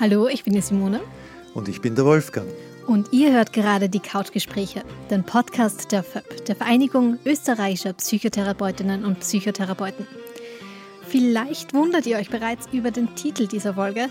[0.00, 1.00] Hallo, ich bin die Simone.
[1.54, 2.46] Und ich bin der Wolfgang.
[2.86, 9.18] Und ihr hört gerade die Couchgespräche, den Podcast der FÖP, der Vereinigung österreichischer Psychotherapeutinnen und
[9.18, 10.06] Psychotherapeuten.
[11.08, 14.08] Vielleicht wundert ihr euch bereits über den Titel dieser Folge,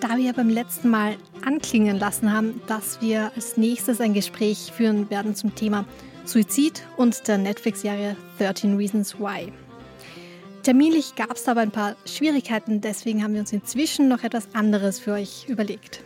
[0.00, 5.10] da wir beim letzten Mal anklingen lassen haben, dass wir als nächstes ein Gespräch führen
[5.10, 5.84] werden zum Thema
[6.24, 9.52] Suizid und der Netflix-Serie 13 Reasons Why.
[10.66, 14.98] Terminlich gab es aber ein paar Schwierigkeiten, deswegen haben wir uns inzwischen noch etwas anderes
[14.98, 16.02] für euch überlegt.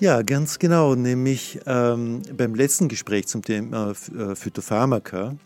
[0.00, 0.94] Ja, ganz genau.
[0.94, 5.36] Nämlich ähm, beim letzten Gespräch zum Thema äh, Phytopharmaka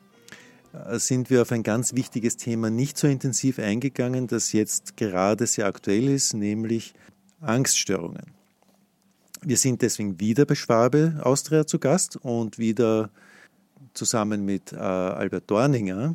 [0.73, 5.45] äh, sind wir auf ein ganz wichtiges Thema nicht so intensiv eingegangen, das jetzt gerade
[5.48, 6.95] sehr aktuell ist, nämlich
[7.41, 8.27] Angststörungen.
[9.42, 13.11] Wir sind deswegen wieder bei Schwabe Austria zu Gast und wieder
[13.95, 16.14] zusammen mit äh, Albert Dorninger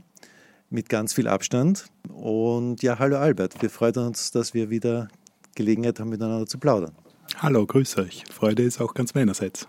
[0.73, 1.85] mit ganz viel Abstand.
[2.09, 5.07] Und ja, hallo Albert, wir freuen uns, dass wir wieder
[5.55, 6.93] Gelegenheit haben, miteinander zu plaudern.
[7.37, 8.23] Hallo, grüß euch.
[8.31, 9.67] Freude ist auch ganz meinerseits.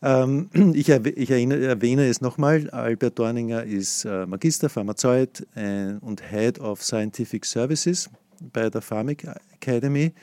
[0.00, 6.82] Ähm, ich, erwähne es nochmal, Albert Dorninger ist äh, Magister, Pharmazeut äh, und Head of
[6.82, 8.08] Scientific Services
[8.40, 10.14] bei der Pharmic Academy,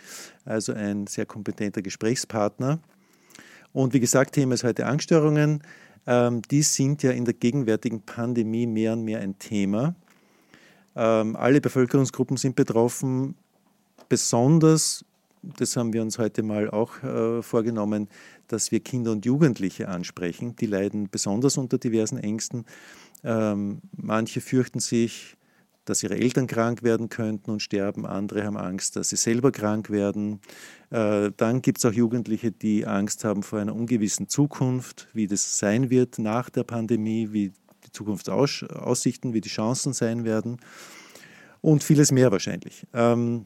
[0.45, 2.79] also ein sehr kompetenter Gesprächspartner.
[3.73, 5.61] Und wie gesagt, Thema ist heute Angststörungen.
[6.07, 9.95] Ähm, die sind ja in der gegenwärtigen Pandemie mehr und mehr ein Thema.
[10.95, 13.35] Ähm, alle Bevölkerungsgruppen sind betroffen,
[14.09, 15.05] besonders,
[15.43, 18.07] das haben wir uns heute mal auch äh, vorgenommen,
[18.47, 20.55] dass wir Kinder und Jugendliche ansprechen.
[20.55, 22.65] Die leiden besonders unter diversen Ängsten.
[23.23, 25.35] Ähm, manche fürchten sich
[25.89, 28.05] dass ihre Eltern krank werden könnten und sterben.
[28.05, 30.41] Andere haben Angst, dass sie selber krank werden.
[30.89, 35.59] Äh, dann gibt es auch Jugendliche, die Angst haben vor einer ungewissen Zukunft, wie das
[35.59, 37.53] sein wird nach der Pandemie, wie
[37.85, 40.57] die Zukunftsaussichten, wie die Chancen sein werden
[41.61, 42.85] und vieles mehr wahrscheinlich.
[42.93, 43.45] Ähm,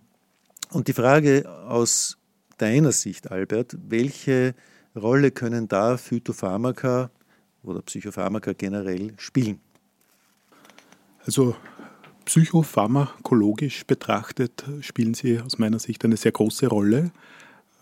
[0.71, 2.17] und die Frage aus
[2.57, 4.55] deiner Sicht, Albert, welche
[4.95, 7.11] Rolle können da Phytopharmaka
[7.63, 9.59] oder Psychopharmaka generell spielen?
[11.25, 11.55] Also
[12.25, 17.11] Psychopharmakologisch betrachtet spielen sie aus meiner Sicht eine sehr große Rolle.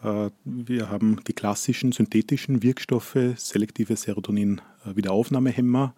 [0.04, 5.94] Äh, wir haben die klassischen synthetischen Wirkstoffe, selektive Serotonin-Wiederaufnahmehemmer,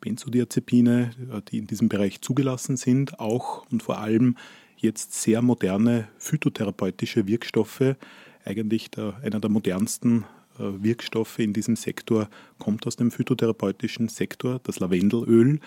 [0.00, 4.36] Benzodiazepine, äh, die in diesem Bereich zugelassen sind, auch und vor allem
[4.76, 7.96] jetzt sehr moderne phytotherapeutische Wirkstoffe.
[8.44, 10.24] Eigentlich der, einer der modernsten
[10.58, 15.60] äh, Wirkstoffe in diesem Sektor kommt aus dem phytotherapeutischen Sektor, das Lavendelöl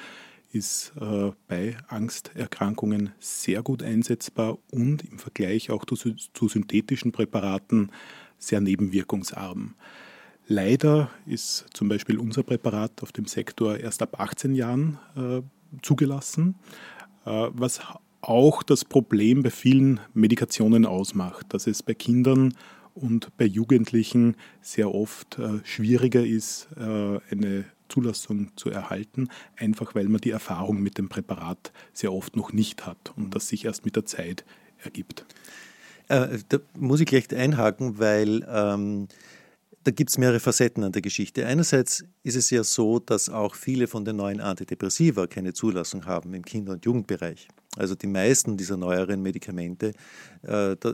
[0.52, 7.92] ist äh, bei Angsterkrankungen sehr gut einsetzbar und im Vergleich auch zu, zu synthetischen Präparaten
[8.38, 9.76] sehr nebenwirkungsarm.
[10.48, 15.42] Leider ist zum Beispiel unser Präparat auf dem Sektor erst ab 18 Jahren äh,
[15.84, 16.56] zugelassen,
[17.26, 17.82] äh, was
[18.22, 22.56] auch das Problem bei vielen Medikationen ausmacht, dass es bei Kindern
[22.96, 30.08] und bei Jugendlichen sehr oft äh, schwieriger ist, äh, eine Zulassung zu erhalten, einfach weil
[30.08, 33.86] man die Erfahrung mit dem Präparat sehr oft noch nicht hat und das sich erst
[33.86, 34.46] mit der Zeit
[34.84, 35.26] ergibt.
[36.08, 39.08] Äh, da muss ich gleich einhaken, weil ähm,
[39.84, 41.46] da gibt es mehrere Facetten an der Geschichte.
[41.46, 46.34] Einerseits ist es ja so, dass auch viele von den neuen Antidepressiva keine Zulassung haben
[46.34, 47.48] im Kinder- und Jugendbereich.
[47.78, 49.94] Also die meisten dieser neueren Medikamente,
[50.42, 50.94] äh, da,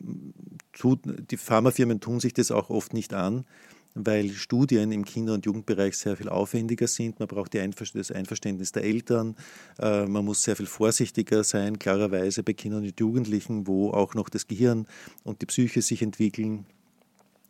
[0.00, 3.44] die Pharmafirmen tun sich das auch oft nicht an,
[3.94, 7.18] weil Studien im Kinder- und Jugendbereich sehr viel aufwendiger sind.
[7.20, 9.36] Man braucht das Einverständnis der Eltern.
[9.78, 14.28] Äh, man muss sehr viel vorsichtiger sein, klarerweise bei Kindern und Jugendlichen, wo auch noch
[14.28, 14.86] das Gehirn
[15.24, 16.66] und die Psyche sich entwickeln.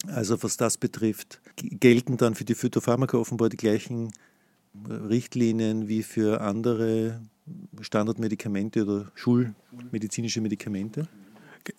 [0.08, 4.12] Also was das betrifft, gelten dann für die Phytopharmaka offenbar die gleichen
[4.88, 7.20] Richtlinien wie für andere
[7.80, 11.06] Standardmedikamente oder schulmedizinische Medikamente?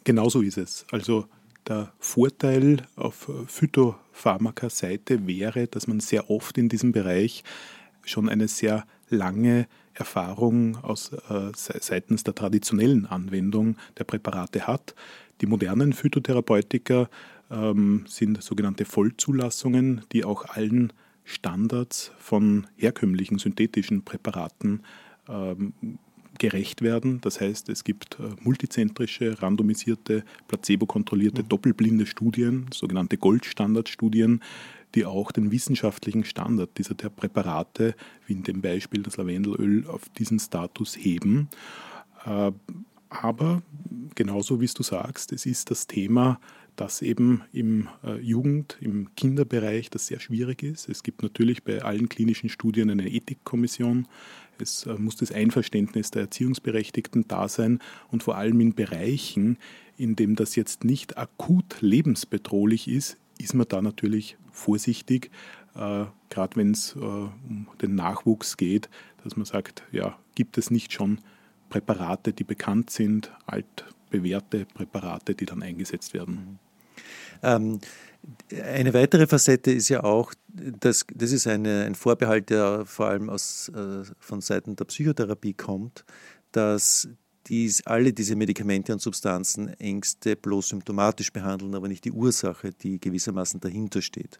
[0.03, 0.85] Genauso ist es.
[0.91, 1.27] Also
[1.67, 7.43] der Vorteil auf Phytopharmaka-Seite wäre, dass man sehr oft in diesem Bereich
[8.03, 14.95] schon eine sehr lange Erfahrung aus, äh, seitens der traditionellen Anwendung der Präparate hat.
[15.41, 17.09] Die modernen Phytotherapeutika
[17.51, 20.91] ähm, sind sogenannte Vollzulassungen, die auch allen
[21.25, 24.83] Standards von herkömmlichen synthetischen Präparaten
[25.29, 25.73] ähm,
[26.39, 27.21] gerecht werden.
[27.21, 31.49] Das heißt, es gibt äh, multizentrische, randomisierte, placebo-kontrollierte, mhm.
[31.49, 34.41] doppelblinde Studien, sogenannte Goldstandardstudien,
[34.95, 37.95] die auch den wissenschaftlichen Standard dieser der Präparate,
[38.27, 41.49] wie in dem Beispiel das Lavendelöl, auf diesen Status heben.
[42.25, 42.51] Äh,
[43.09, 43.61] aber
[44.15, 46.39] genauso wie du sagst, es ist das Thema
[46.75, 50.89] dass eben im äh, Jugend-, im Kinderbereich das sehr schwierig ist.
[50.89, 54.07] Es gibt natürlich bei allen klinischen Studien eine Ethikkommission.
[54.59, 57.79] Es äh, muss das Einverständnis der Erziehungsberechtigten da sein
[58.11, 59.57] und vor allem in Bereichen,
[59.97, 65.31] in dem das jetzt nicht akut lebensbedrohlich ist, ist man da natürlich vorsichtig,
[65.75, 68.89] äh, gerade wenn es äh, um den Nachwuchs geht,
[69.23, 71.19] dass man sagt, ja, gibt es nicht schon
[71.69, 76.59] Präparate, die bekannt sind, altbewährte Präparate, die dann eingesetzt werden.
[77.43, 77.79] Ähm,
[78.63, 83.29] eine weitere Facette ist ja auch, dass, das ist eine, ein Vorbehalt, der vor allem
[83.29, 86.05] aus, äh, von Seiten der Psychotherapie kommt,
[86.51, 87.09] dass
[87.47, 92.99] dies, alle diese Medikamente und Substanzen Ängste bloß symptomatisch behandeln, aber nicht die Ursache, die
[92.99, 94.37] gewissermaßen dahinter steht.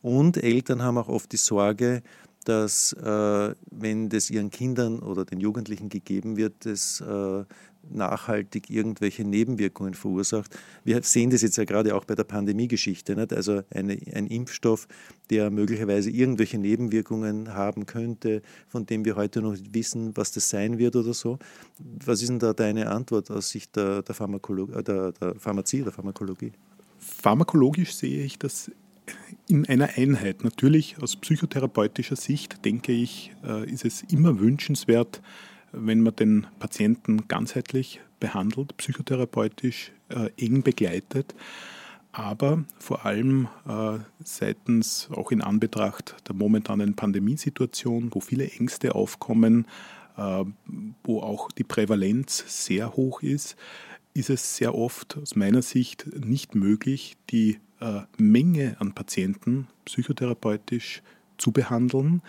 [0.00, 2.02] Und Eltern haben auch oft die Sorge,
[2.44, 7.44] dass äh, wenn das ihren Kindern oder den Jugendlichen gegeben wird, das äh,
[7.90, 10.56] nachhaltig irgendwelche Nebenwirkungen verursacht.
[10.84, 13.16] Wir sehen das jetzt ja gerade auch bei der Pandemiegeschichte.
[13.16, 13.32] Nicht?
[13.32, 14.86] Also eine, ein Impfstoff,
[15.30, 20.48] der möglicherweise irgendwelche Nebenwirkungen haben könnte, von dem wir heute noch nicht wissen, was das
[20.48, 21.38] sein wird oder so.
[21.78, 25.92] Was ist denn da deine Antwort aus Sicht der, der, Pharmakolo der, der Pharmazie, der
[25.92, 26.52] Pharmakologie?
[26.98, 28.70] Pharmakologisch sehe ich das
[29.48, 30.44] in einer Einheit.
[30.44, 35.20] Natürlich aus psychotherapeutischer Sicht denke ich, äh, ist es immer wünschenswert,
[35.72, 41.34] wenn man den Patienten ganzheitlich behandelt, psychotherapeutisch äh, eng begleitet,
[42.12, 49.66] aber vor allem äh, seitens auch in Anbetracht der momentanen Pandemiesituation, wo viele Ängste aufkommen,
[51.04, 53.56] wo auch die Prävalenz sehr hoch ist,
[54.14, 61.02] ist es sehr oft aus meiner Sicht nicht möglich, die äh, Menge an Patienten psychotherapeutisch
[61.38, 62.22] zu behandeln.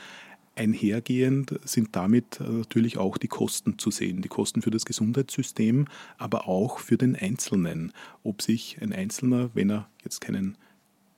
[0.56, 5.88] Einhergehend sind damit äh, natürlich auch die Kosten zu sehen, die Kosten für das Gesundheitssystem,
[6.18, 7.92] aber auch für den Einzelnen.
[8.24, 10.58] Ob sich ein Einzelner, wenn er jetzt keinen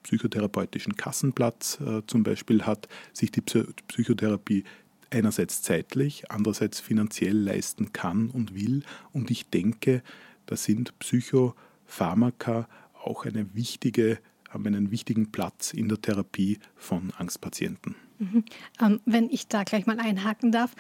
[0.03, 4.63] psychotherapeutischen Kassenplatz äh, zum Beispiel hat, sich die Psychotherapie
[5.09, 8.83] einerseits zeitlich, andererseits finanziell leisten kann und will.
[9.11, 10.01] Und ich denke,
[10.45, 12.67] da sind Psychopharmaka
[13.03, 17.95] auch eine wichtige, haben einen wichtigen Platz in der Therapie von Angstpatienten.
[18.19, 18.45] Mhm.
[18.81, 20.75] Ähm, wenn ich da gleich mal einhaken darf,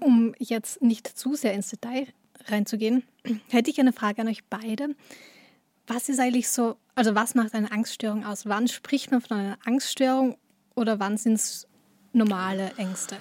[0.00, 2.06] um jetzt nicht zu sehr ins Detail
[2.46, 3.02] reinzugehen,
[3.48, 4.94] hätte ich eine Frage an euch beide.
[5.86, 8.46] Was ist eigentlich so, also was macht eine Angststörung aus?
[8.46, 10.36] Wann spricht man von einer Angststörung
[10.74, 11.66] oder wann sind es
[12.12, 13.16] normale Ängste?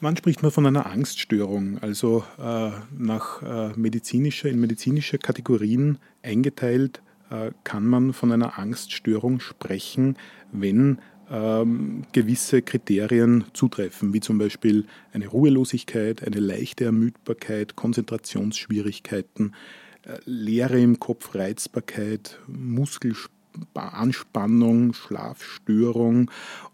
[0.00, 1.78] Wann spricht man von einer Angststörung?
[1.80, 9.40] Also äh, nach äh, medizinischer, in medizinische Kategorien eingeteilt äh, kann man von einer Angststörung
[9.40, 10.16] sprechen,
[10.52, 10.98] wenn
[11.30, 19.54] ähm, gewisse Kriterien zutreffen, wie zum Beispiel eine Ruhelosigkeit, eine leichte Ermüdbarkeit, Konzentrationsschwierigkeiten,
[20.02, 26.30] äh, Leere im Kopf, Reizbarkeit, Muskelanspannung, Schlafstörung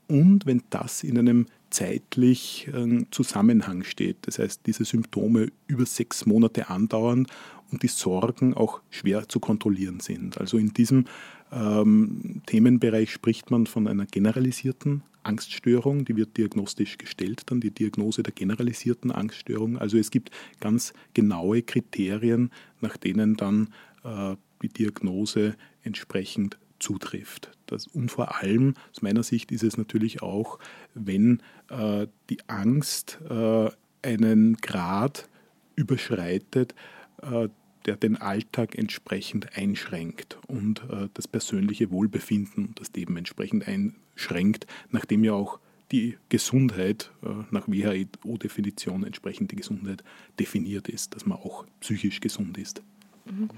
[0.06, 4.19] und wenn das in einem zeitlich äh, Zusammenhang steht.
[4.22, 7.26] Das heißt, diese Symptome über sechs Monate andauern
[7.70, 10.38] und die Sorgen auch schwer zu kontrollieren sind.
[10.38, 11.06] Also in diesem
[11.52, 18.22] ähm, Themenbereich spricht man von einer generalisierten Angststörung, die wird diagnostisch gestellt, dann die Diagnose
[18.22, 19.78] der generalisierten Angststörung.
[19.78, 22.50] Also es gibt ganz genaue Kriterien,
[22.81, 23.69] nach denen dann
[24.02, 27.50] äh, die Diagnose entsprechend zutrifft.
[27.66, 30.59] Das, und vor allem, aus meiner Sicht, ist es natürlich auch,
[30.94, 33.71] wenn äh, die Angst äh,
[34.02, 35.28] einen Grad
[35.76, 36.75] überschreitet,
[37.23, 37.49] äh,
[37.87, 45.25] der den Alltag entsprechend einschränkt und äh, das persönliche Wohlbefinden das Leben entsprechend einschränkt, nachdem
[45.25, 45.59] ja auch
[45.91, 50.03] die Gesundheit äh, nach WHO-Definition entsprechend die Gesundheit
[50.41, 52.83] definiert ist, dass man auch psychisch gesund ist.
[53.27, 53.51] Mhm.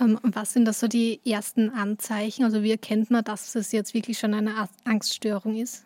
[0.00, 2.44] Ähm, was sind das so die ersten Anzeichen?
[2.44, 5.84] Also wie erkennt man, dass es jetzt wirklich schon eine Angststörung ist?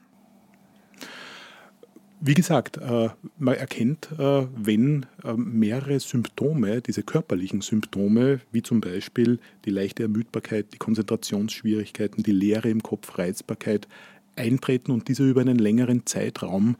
[2.21, 8.81] Wie gesagt, äh, man erkennt, äh, wenn äh, mehrere Symptome, diese körperlichen Symptome, wie zum
[8.81, 13.87] Beispiel die leichte Ermüdbarkeit, die Konzentrationsschwierigkeiten, die Leere im Kopf, Reizbarkeit,
[14.35, 16.77] eintreten und diese über einen längeren Zeitraum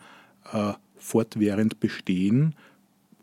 [0.97, 2.55] fortwährend bestehen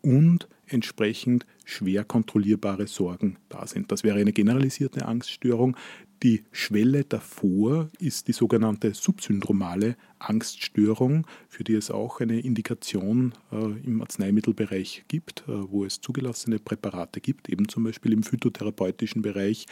[0.02, 3.92] und entsprechend schwer kontrollierbare Sorgen da sind.
[3.92, 5.78] Das wäre eine generalisierte Angststörung.
[6.26, 13.58] Die Schwelle davor ist die sogenannte subsyndromale Angststörung, für die es auch eine Indikation äh,
[13.86, 19.68] im Arzneimittelbereich gibt, äh, wo es zugelassene Präparate gibt, eben zum Beispiel im phytotherapeutischen Bereich,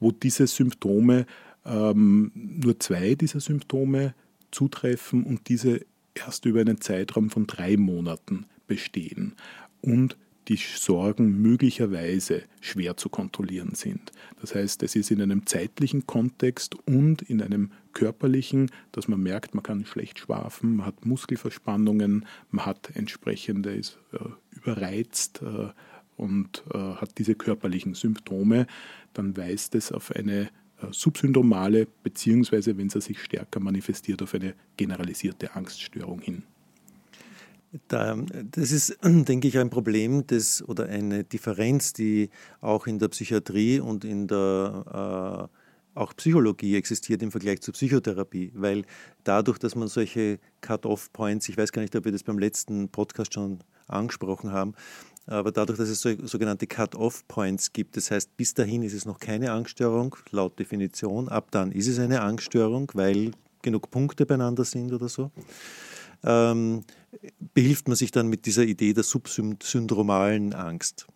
[0.00, 1.24] wo diese Symptome,
[1.64, 4.16] ähm, nur zwei dieser Symptome
[4.50, 9.36] zutreffen und diese erst über einen Zeitraum von drei Monaten bestehen.
[9.82, 10.16] Und
[10.48, 14.12] die Sorgen möglicherweise schwer zu kontrollieren sind.
[14.40, 19.54] Das heißt, es ist in einem zeitlichen Kontext und in einem körperlichen, dass man merkt,
[19.54, 24.18] man kann schlecht schlafen, man hat Muskelverspannungen, man hat entsprechende, ist äh,
[24.50, 25.68] überreizt äh,
[26.16, 28.66] und äh, hat diese körperlichen Symptome,
[29.14, 34.54] dann weist es auf eine äh, subsyndromale, beziehungsweise wenn sie sich stärker manifestiert, auf eine
[34.76, 36.42] generalisierte Angststörung hin.
[37.88, 38.16] Da,
[38.50, 42.30] das ist, denke ich, ein Problem des, oder eine Differenz, die
[42.60, 45.56] auch in der Psychiatrie und in der äh,
[45.96, 48.84] auch Psychologie existiert im Vergleich zur Psychotherapie, weil
[49.24, 53.32] dadurch, dass man solche Cut-off-Points, ich weiß gar nicht, ob wir das beim letzten Podcast
[53.32, 54.74] schon angesprochen haben,
[55.26, 59.18] aber dadurch, dass es so, sogenannte Cut-off-Points gibt, das heißt, bis dahin ist es noch
[59.18, 64.92] keine Angststörung, laut Definition, ab dann ist es eine Angststörung, weil genug Punkte beieinander sind
[64.92, 65.30] oder so.
[66.22, 66.84] Ähm,
[67.54, 71.06] behilft man sich dann mit dieser Idee der subsyndromalen Angst.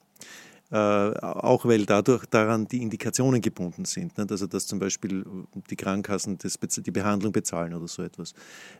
[0.73, 4.17] Äh, auch weil dadurch daran die Indikationen gebunden sind.
[4.17, 4.31] Nicht?
[4.31, 5.25] Also dass zum Beispiel
[5.69, 8.35] die Krankenkassen das, die Behandlung bezahlen oder so etwas.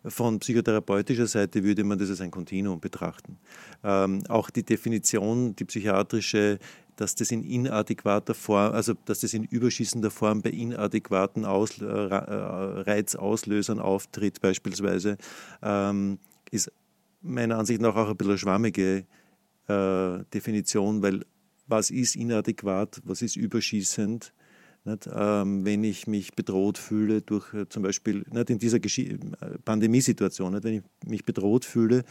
[0.05, 3.39] Von psychotherapeutischer Seite würde man das als ein Kontinuum betrachten.
[3.83, 6.61] Ähm, auch die Definition, die psychiatrische,
[6.95, 11.87] dass das in inadäquater Form, also dass das in überschießender Form bei inadäquaten Aus, äh,
[11.87, 12.15] äh,
[12.83, 15.17] Reizauslösern auftritt, beispielsweise,
[15.61, 16.19] ähm,
[16.53, 16.71] ist
[17.23, 19.05] meiner Ansicht nach auch ein bisschen schwammige
[19.69, 21.25] äh, Definition, weil
[21.67, 24.33] was ist inadäquat, was ist überschießend,
[24.87, 29.03] ähm, wenn ich mich bedroht fühle durch äh, zum Beispiel nicht, in dieser Gesch
[29.65, 32.03] Pandemiesituation, nicht, wenn ich mich bedroht fühle,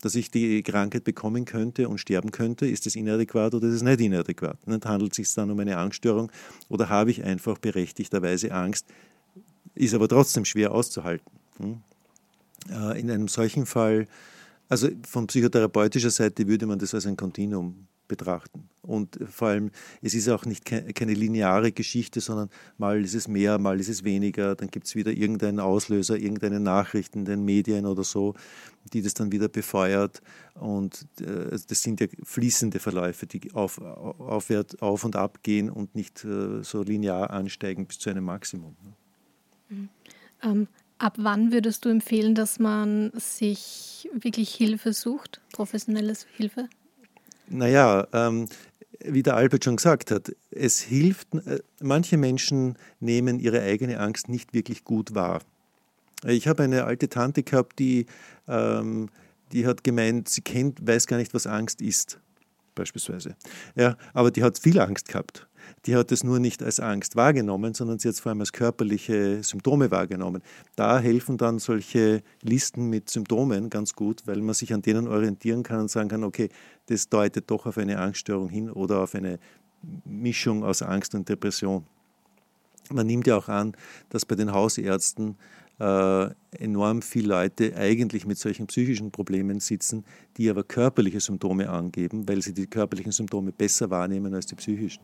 [0.00, 3.82] dass ich die Krankheit bekommen könnte und sterben könnte, ist das inadäquat oder ist es
[3.82, 4.66] nicht inadäquat?
[4.66, 4.86] Nicht?
[4.86, 6.32] Handelt es sich dann um eine Angststörung
[6.68, 8.86] oder habe ich einfach berechtigterweise Angst,
[9.74, 11.30] ist aber trotzdem schwer auszuhalten?
[11.58, 11.82] Hm?
[12.70, 14.06] Äh, in einem solchen Fall,
[14.68, 18.68] also von psychotherapeutischer Seite würde man das als ein Kontinuum betrachten.
[18.82, 19.70] Und vor allem,
[20.02, 24.04] es ist auch nicht keine lineare Geschichte, sondern mal ist es mehr, mal ist es
[24.04, 28.34] weniger, dann gibt es wieder irgendeinen Auslöser, irgendeine Nachricht in den Medien oder so,
[28.92, 30.20] die das dann wieder befeuert.
[30.54, 35.94] Und äh, das sind ja fließende Verläufe, die auf, aufwärts, auf und ab gehen und
[35.94, 38.76] nicht äh, so linear ansteigen bis zu einem Maximum.
[39.70, 39.88] Mhm.
[40.42, 46.68] Ähm, ab wann würdest du empfehlen, dass man sich wirklich Hilfe sucht, professionelles Hilfe?
[47.48, 48.48] Naja, ähm,
[49.00, 54.28] wie der Albert schon gesagt hat, es hilft, äh, manche Menschen nehmen ihre eigene Angst
[54.28, 55.40] nicht wirklich gut wahr.
[56.26, 58.06] Ich habe eine alte Tante gehabt, die,
[58.48, 59.10] ähm,
[59.52, 62.18] die hat gemeint, sie kennt, weiß gar nicht, was Angst ist,
[62.74, 63.36] beispielsweise.
[63.74, 65.46] Ja, aber die hat viel Angst gehabt
[65.86, 68.52] die hat es nur nicht als Angst wahrgenommen, sondern sie hat es vor allem als
[68.52, 70.42] körperliche Symptome wahrgenommen.
[70.76, 75.62] Da helfen dann solche Listen mit Symptomen ganz gut, weil man sich an denen orientieren
[75.62, 76.48] kann und sagen kann, okay,
[76.86, 79.38] das deutet doch auf eine Angststörung hin oder auf eine
[80.04, 81.84] Mischung aus Angst und Depression.
[82.90, 83.76] Man nimmt ja auch an,
[84.08, 85.36] dass bei den Hausärzten
[85.80, 90.04] äh, enorm viele Leute eigentlich mit solchen psychischen Problemen sitzen,
[90.36, 95.02] die aber körperliche Symptome angeben, weil sie die körperlichen Symptome besser wahrnehmen als die psychischen.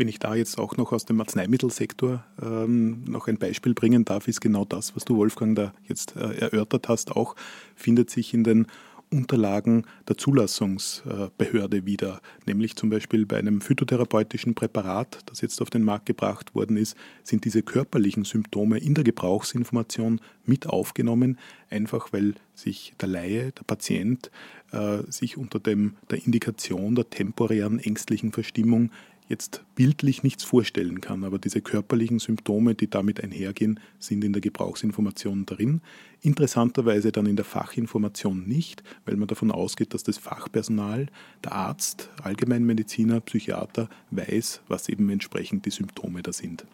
[0.00, 4.28] Wenn ich da jetzt auch noch aus dem Arzneimittelsektor ähm, noch ein Beispiel bringen darf,
[4.28, 7.36] ist genau das, was du, Wolfgang, da jetzt äh, erörtert hast, auch
[7.76, 8.66] findet sich in den
[9.12, 15.82] Unterlagen der Zulassungsbehörde wieder, nämlich zum Beispiel bei einem phytotherapeutischen Präparat, das jetzt auf den
[15.82, 21.38] Markt gebracht worden ist, sind diese körperlichen Symptome in der Gebrauchsinformation mit aufgenommen,
[21.68, 24.30] einfach weil sich der Laie, der Patient,
[24.70, 28.90] äh, sich unter dem, der Indikation der temporären ängstlichen Verstimmung
[29.30, 34.42] jetzt bildlich nichts vorstellen kann, aber diese körperlichen Symptome, die damit einhergehen, sind in der
[34.42, 35.80] Gebrauchsinformation drin.
[36.20, 41.06] Interessanterweise dann in der Fachinformation nicht, weil man davon ausgeht, dass das Fachpersonal,
[41.44, 46.66] der Arzt, Allgemeinmediziner, Psychiater weiß, was eben entsprechend die Symptome da sind.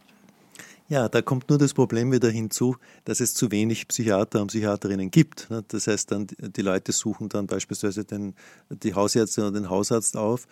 [0.88, 5.10] Ja, da kommt nur das Problem wieder hinzu, dass es zu wenig Psychiater und Psychiaterinnen
[5.10, 5.48] gibt.
[5.68, 8.34] Das heißt, dann die Leute suchen dann beispielsweise den,
[8.70, 10.46] die Hausärzte oder den Hausarzt auf,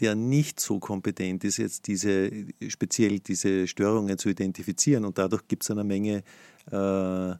[0.00, 2.30] der nicht so kompetent ist, jetzt diese,
[2.68, 5.04] speziell diese Störungen zu identifizieren.
[5.04, 6.22] Und dadurch gibt es eine Menge
[6.70, 7.34] äh,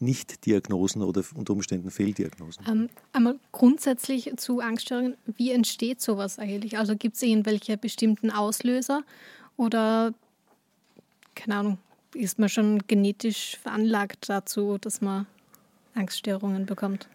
[0.00, 2.64] Nicht-Diagnosen oder unter Umständen Fehldiagnosen.
[2.68, 6.78] Ähm, einmal grundsätzlich zu Angststörungen, wie entsteht sowas eigentlich?
[6.78, 9.02] Also gibt es irgendwelche bestimmten Auslöser
[9.56, 10.12] oder,
[11.34, 11.78] keine Ahnung,
[12.14, 15.26] ist man schon genetisch veranlagt dazu, dass man
[15.94, 17.08] Angststörungen bekommt?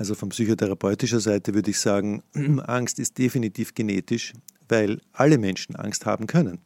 [0.00, 2.22] Also von psychotherapeutischer Seite würde ich sagen,
[2.64, 4.32] Angst ist definitiv genetisch,
[4.66, 6.58] weil alle Menschen Angst haben können.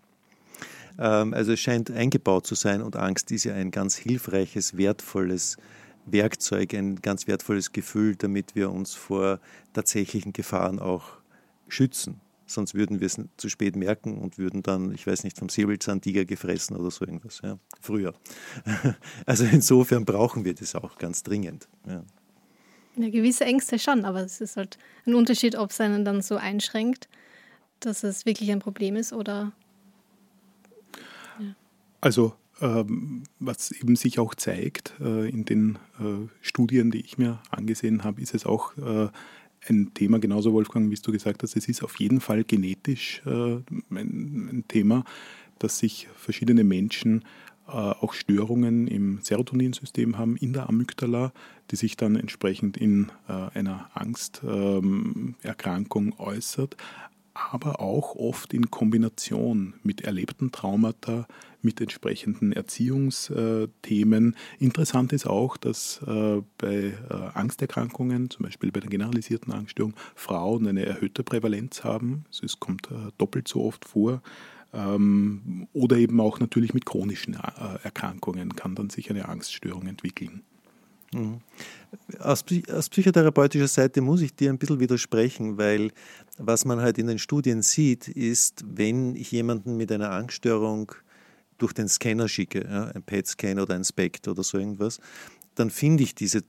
[1.01, 5.57] Ähm, also es scheint eingebaut zu sein und Angst ist ja ein ganz hilfreiches, wertvolles
[6.07, 9.41] Werkzeug, ein ganz wertvolles Gefühl, damit wir uns vor
[9.73, 11.19] tatsächlichen Gefahren auch
[11.67, 12.21] schützen.
[12.47, 16.25] Sonst würden wir es zu spät merken und würden dann, ich weiß nicht, vom Säbelzahntiger
[16.25, 17.41] gefressen oder so irgendwas.
[17.43, 18.15] Ja, früher.
[19.27, 21.67] Also insofern brauchen wir das auch ganz dringend.
[21.89, 22.05] Ja.
[22.97, 26.37] Ja, gewisse Ängste schon, aber es ist halt ein Unterschied, ob es einen dann so
[26.37, 27.09] einschränkt,
[27.81, 29.53] dass es wirklich ein Problem ist oder.
[31.39, 31.55] Ja.
[32.01, 37.41] Also ähm, was eben sich auch zeigt äh, in den äh, Studien, die ich mir
[37.51, 39.09] angesehen habe, ist es auch äh,
[39.69, 43.65] ein Thema, genauso Wolfgang, wie du gesagt hast, es ist auf jeden Fall genetisch ein,
[43.91, 45.05] ein Thema,
[45.59, 47.25] dass sich verschiedene Menschen
[47.67, 51.33] auch Störungen im Serotoninsystem haben, in der Amygdala,
[51.71, 56.77] die sich dann entsprechend in einer Angsterkrankung äußert,
[57.35, 61.27] aber auch oft in Kombination mit erlebten Traumata,
[61.63, 64.37] mit entsprechenden Erziehungsthemen.
[64.61, 66.95] Interessant ist auch, dass äh, bei äh,
[67.35, 72.25] Angsterkrankungen, zum Beispiel bei der generalisierten Angststörung, Frauen eine erhöhte Prävalenz haben.
[72.31, 74.23] Es kommt äh, doppelt so oft vor.
[74.75, 80.43] Ähm, oder eben auch natürlich mit chronischen Erkrankungen kann dann sich eine Angststörung entwickeln.
[81.13, 81.41] Mhm.
[82.19, 85.93] Aus, aus, psychotherapeutischer Seite muss ich dir ein bisschen widersprechen, weil
[86.39, 90.93] was man halt in den Studien sieht, ist, wenn ich jemanden mit einer Angststörung
[91.59, 94.99] durch den Scanner schicke, ja, ein PET-Scan oder ein SPECT oder so irgendwas,
[95.55, 96.43] dann finde ich diese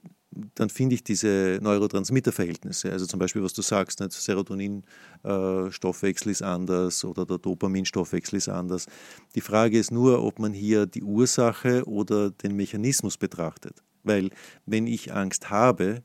[0.56, 4.12] dann finde ich diese Neurotransmitterverhältnisse, also zum Beispiel, was du sagst, nicht?
[4.12, 8.88] Serotonin-Stoffwechsel äh, ist anders oder der Dopaminstoffwechsel ist anders.
[9.36, 13.82] Die Frage ist nur, ob man hier die Ursache oder den Mechanismus betrachtet.
[14.04, 14.30] Weil
[14.66, 16.02] wenn ich Angst habe,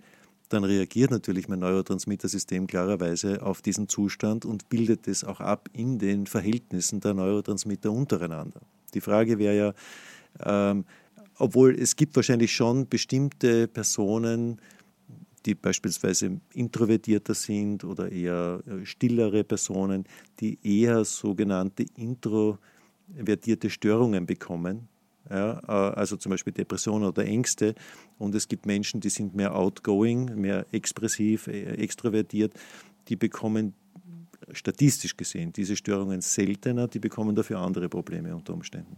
[0.49, 5.99] dann reagiert natürlich mein Neurotransmittersystem klarerweise auf diesen Zustand und bildet es auch ab in
[5.99, 8.60] den Verhältnissen der Neurotransmitter untereinander.
[8.92, 9.72] Die Frage wäre ja,
[10.70, 10.84] ähm,
[11.40, 14.61] obwohl es gibt wahrscheinlich schon bestimmte Personen,
[15.47, 20.04] die beispielsweise introvertierter sind oder eher äh, stillere Personen,
[20.38, 24.88] die eher sogenannte introvertierte Störungen bekommen,
[25.30, 27.75] ja, äh, also zum Beispiel Depressionen oder Ängste.
[28.18, 32.53] Und es gibt Menschen, die sind mehr outgoing, mehr expressiv, äh, extrovertiert,
[33.09, 33.74] die bekommen
[34.53, 38.96] statistisch gesehen diese Störungen seltener, die bekommen dafür andere Probleme unter Umständen.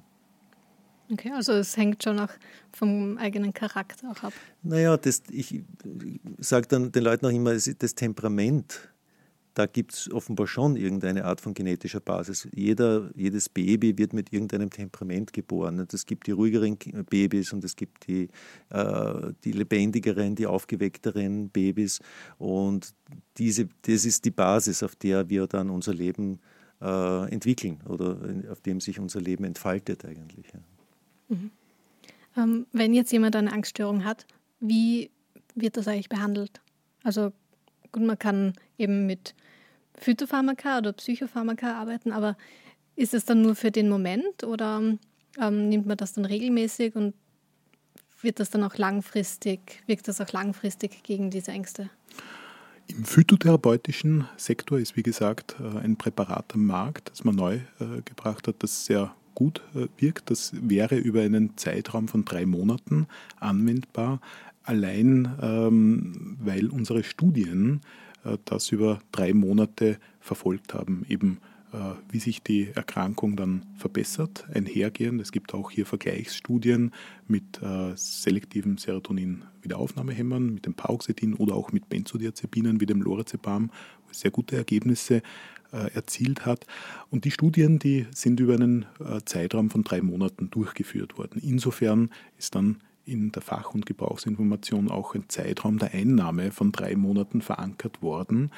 [1.13, 2.31] Okay, also es hängt schon auch
[2.73, 4.33] vom eigenen Charakter auch ab.
[4.63, 5.63] Naja, das, ich
[6.39, 8.93] sage dann den Leuten auch immer, das Temperament
[9.55, 12.49] da gibt es offenbar schon irgendeine Art von genetischer Basis.
[12.55, 15.87] Jeder, jedes Baby wird mit irgendeinem Temperament geboren.
[15.93, 16.79] Es gibt die ruhigeren
[17.11, 18.29] Babys und es gibt die,
[18.71, 22.01] äh, die lebendigeren, die aufgeweckteren Babys.
[22.39, 22.95] Und
[23.37, 26.41] diese, das ist die Basis, auf der wir dann unser Leben
[26.81, 28.17] äh, entwickeln oder
[28.51, 30.47] auf dem sich unser Leben entfaltet eigentlich.
[30.53, 30.61] Ja.
[31.33, 31.51] Mhm.
[32.37, 34.27] Ähm, wenn jetzt jemand eine Angststörung hat,
[34.61, 35.11] wie
[35.55, 36.61] wird das eigentlich behandelt?
[37.03, 37.33] Also
[37.91, 39.35] gut, man kann eben mit
[39.95, 42.37] Phytopharmaka oder Psychopharmaka arbeiten, aber
[42.97, 44.81] ist es dann nur für den Moment oder
[45.41, 47.15] ähm, nimmt man das dann regelmäßig und
[48.21, 51.91] wird das dann auch langfristig, wirkt das auch langfristig gegen diese Ängste?
[52.89, 58.03] Im phytotherapeutischen Sektor ist, wie gesagt, äh, ein Präparat am Markt, das man neu äh,
[58.05, 60.31] gebracht hat, das sehr gut äh, wirkt.
[60.31, 63.07] Das wäre über einen Zeitraum von drei Monaten
[63.41, 64.21] anwendbar,
[64.63, 67.81] allein ähm, weil unsere Studien
[68.25, 71.39] äh, das über drei Monate verfolgt haben, eben
[71.73, 75.21] äh, wie sich die Erkrankung dann verbessert, einhergehend.
[75.21, 76.93] Es gibt auch hier Vergleichsstudien
[77.27, 83.71] mit äh, selektiven Serotonin-Wiederaufnahmehämmern, mit dem Paroxetin oder auch mit Benzodiazepinen wie dem Lorazepam,
[84.11, 85.23] sehr gute Ergebnisse
[85.73, 86.67] erzielt hat.
[87.11, 88.87] Und die Studien, die sind über einen
[89.25, 91.41] Zeitraum von drei Monaten durchgeführt worden.
[91.43, 96.95] Insofern ist dann in der Fach- und Gebrauchsinformation auch ein Zeitraum der Einnahme von drei
[96.95, 98.51] Monaten verankert worden,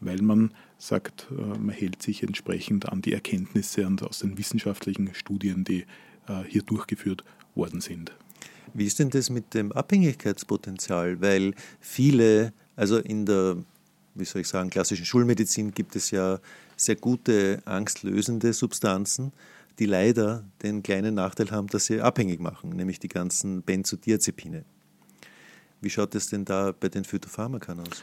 [0.00, 5.14] weil man sagt, äh, man hält sich entsprechend an die Erkenntnisse und aus den wissenschaftlichen
[5.14, 5.86] Studien, die
[6.28, 8.12] äh, hier durchgeführt worden sind.
[8.74, 11.20] Wie ist denn das mit dem Abhängigkeitspotenzial?
[11.20, 13.56] Weil viele, also in der,
[14.18, 16.38] wie soll ich sagen, klassischen Schulmedizin gibt es ja
[16.76, 19.32] sehr gute angstlösende Substanzen
[19.78, 24.64] die leider den kleinen Nachteil haben, dass sie abhängig machen, nämlich die ganzen Benzodiazepine.
[25.80, 28.02] Wie schaut es denn da bei den Phytopharmakern aus?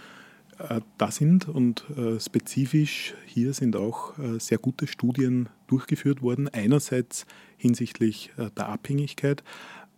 [0.70, 6.48] Äh, da sind und äh, spezifisch hier sind auch äh, sehr gute Studien durchgeführt worden.
[6.48, 7.26] Einerseits
[7.58, 9.44] hinsichtlich der Abhängigkeit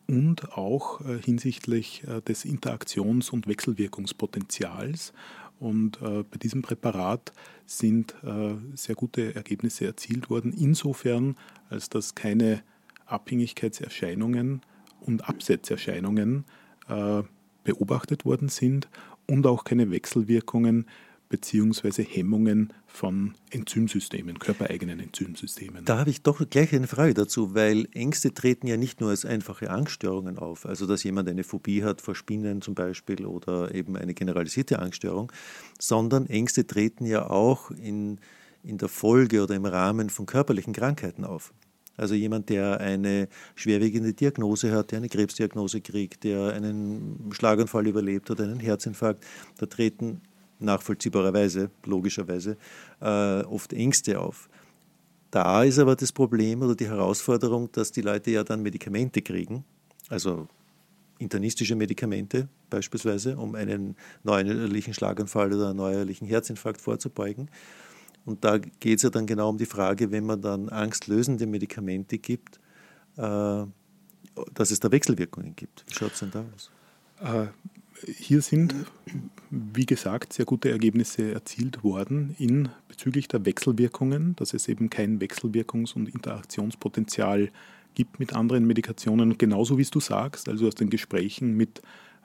[0.08, 5.12] und auch hinsichtlich des Interaktions- und Wechselwirkungspotenzials.
[5.60, 7.34] Und äh, bei diesem Präparat
[7.66, 11.36] sind äh, sehr gute Ergebnisse erzielt worden, insofern,
[11.70, 12.62] als dass keine
[13.06, 14.62] Abhängigkeitserscheinungen
[15.02, 16.46] und Absetzerscheinungen
[16.88, 17.24] äh,
[17.64, 18.88] beobachtet worden sind
[19.26, 20.86] und auch keine Wechselwirkungen
[21.30, 25.86] beziehungsweise Hemmungen von Enzymsystemen, körpereigenen Enzymsystemen.
[25.86, 29.26] Da habe ich doch gleich eine Frage dazu, weil Ängste treten ja nicht nur als
[29.26, 33.98] einfache Angststörungen auf, also dass jemand eine Phobie hat vor Spinnen zum Beispiel oder eben
[33.98, 35.32] eine generalisierte Angststörung,
[35.80, 38.20] sondern Ängste treten ja auch in,
[38.64, 41.54] in der Folge oder im Rahmen von körperlichen Krankheiten auf.
[41.98, 48.30] Also jemand, der eine schwerwiegende Diagnose hat, der eine Krebsdiagnose kriegt, der einen Schlaganfall überlebt
[48.30, 49.26] oder einen Herzinfarkt,
[49.58, 50.22] da treten
[50.60, 52.58] nachvollziehbarerweise, logischerweise,
[53.02, 54.50] äh, oft Ängste auf.
[55.32, 59.66] Da ist aber das Problem oder die Herausforderung, dass die Leute ja dann Medikamente kriegen,
[60.10, 60.48] also
[61.20, 67.50] internistische Medikamente beispielsweise, um einen neuerlichen Schlaganfall oder einen neuerlichen Herzinfarkt vorzubeugen.
[68.26, 72.18] Und da geht es ja dann genau um die Frage, wenn man dann angstlösende Medikamente
[72.18, 72.60] gibt,
[73.16, 73.64] äh,
[74.54, 75.86] dass es da Wechselwirkungen gibt.
[75.88, 76.72] Wie schaut es denn da aus?
[77.22, 77.48] Äh,
[78.06, 78.76] hier sind,
[79.50, 85.20] wie gesagt, sehr gute Ergebnisse erzielt worden in bezüglich der Wechselwirkungen, dass es eben kein
[85.20, 87.50] Wechselwirkungs- und Interaktionspotenzial
[87.96, 89.38] gibt mit anderen Medikationen.
[89.38, 91.82] Genauso wie du sagst, also aus den Gesprächen mit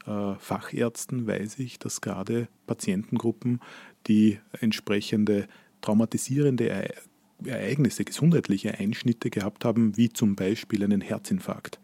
[0.06, 3.60] äh, Fachärzten weiß ich, dass gerade Patientengruppen,
[4.06, 5.48] die entsprechende
[5.80, 6.92] traumatisierende
[7.44, 11.80] Ereignisse, gesundheitliche Einschnitte gehabt haben, wie zum Beispiel einen Herzinfarkt,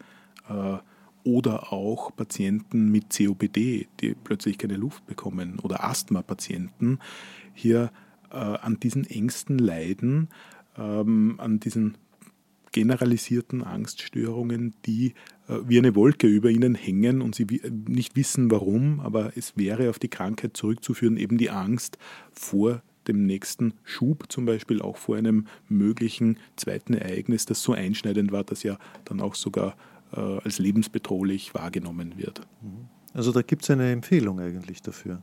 [0.48, 0.79] äh,
[1.29, 7.01] oder auch Patienten mit COPD, die plötzlich keine Luft bekommen oder Asthma-Patienten
[7.53, 7.91] hier
[8.31, 10.29] äh, an diesen Ängsten leiden,
[10.79, 11.99] ähm, an diesen
[12.73, 15.12] generalisierten Angststörungen, die
[15.49, 17.47] äh, wie eine Wolke über ihnen hängen und sie
[17.87, 21.99] nicht wissen warum, aber es wäre auf die Krankheit zurückzuführen, eben die Angst
[22.33, 28.33] vor dem nächsten Schub, zum Beispiel auch vor einem möglichen zweiten Ereignis, das so einschneidend
[28.33, 29.77] war, dass ja dann auch sogar
[30.12, 32.40] als lebensbedrohlich wahrgenommen wird.
[33.14, 35.23] Also da gibt es eine Empfehlung eigentlich dafür.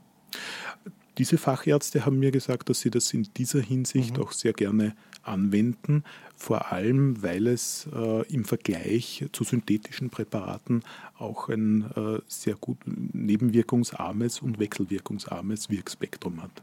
[1.17, 4.23] Diese Fachärzte haben mir gesagt, dass sie das in dieser Hinsicht mhm.
[4.23, 6.03] auch sehr gerne anwenden,
[6.35, 10.83] vor allem weil es äh, im Vergleich zu synthetischen Präparaten
[11.17, 16.61] auch ein äh, sehr gut nebenwirkungsarmes und wechselwirkungsarmes Wirkspektrum hat.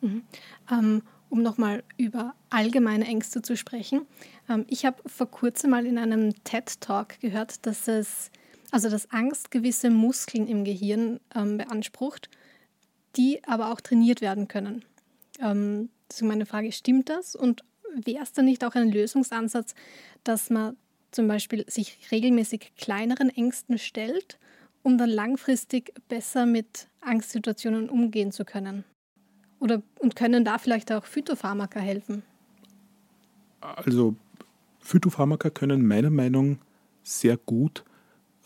[0.00, 0.22] Mhm.
[0.70, 4.02] Ähm, um nochmal über allgemeine Ängste zu sprechen.
[4.48, 8.30] Ähm, ich habe vor kurzem mal in einem TED-Talk gehört, dass es,
[8.70, 12.28] also dass Angst gewisse Muskeln im Gehirn ähm, beansprucht,
[13.16, 14.84] die aber auch trainiert werden können.
[15.40, 17.34] Ähm, deswegen meine Frage, stimmt das?
[17.34, 19.74] Und wäre es dann nicht auch ein Lösungsansatz,
[20.24, 20.76] dass man
[21.10, 24.38] zum Beispiel sich regelmäßig kleineren Ängsten stellt,
[24.82, 28.84] um dann langfristig besser mit Angstsituationen umgehen zu können?
[29.58, 32.22] Oder und können da vielleicht auch Phytopharmaka helfen?
[33.60, 34.14] Also
[34.86, 36.58] Phytopharmaka können meiner Meinung
[37.02, 37.84] sehr gut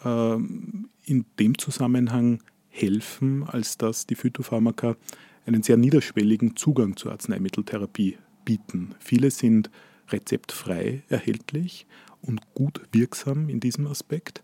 [0.05, 4.97] ähm, in dem Zusammenhang helfen, als dass die Phytopharmaka
[5.45, 8.95] einen sehr niederschwelligen Zugang zur Arzneimitteltherapie bieten.
[9.01, 9.71] Viele sind
[10.09, 11.87] rezeptfrei erhältlich
[12.23, 14.43] und gut wirksam in diesem Aspekt.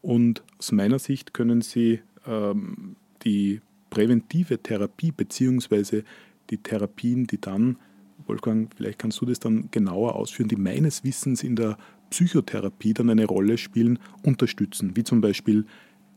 [0.00, 6.04] Und aus meiner Sicht können sie ähm, die präventive Therapie beziehungsweise
[6.50, 7.78] die Therapien, die dann,
[8.26, 11.76] Wolfgang, vielleicht kannst du das dann genauer ausführen, die meines Wissens in der
[12.10, 15.66] Psychotherapie dann eine Rolle spielen, unterstützen, wie zum Beispiel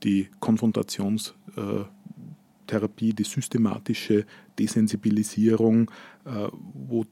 [0.04, 4.26] die Konfrontationstherapie, die systematische
[4.60, 5.89] Desensibilisierung,
[6.26, 7.06] äh, wo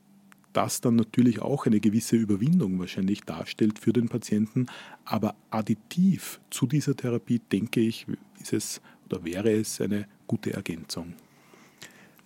[0.54, 4.68] das dann natürlich auch eine gewisse Überwindung wahrscheinlich darstellt für den Patienten.
[5.04, 8.06] Aber additiv zu dieser Therapie, denke ich,
[8.40, 11.14] ist es oder wäre es eine gute Ergänzung.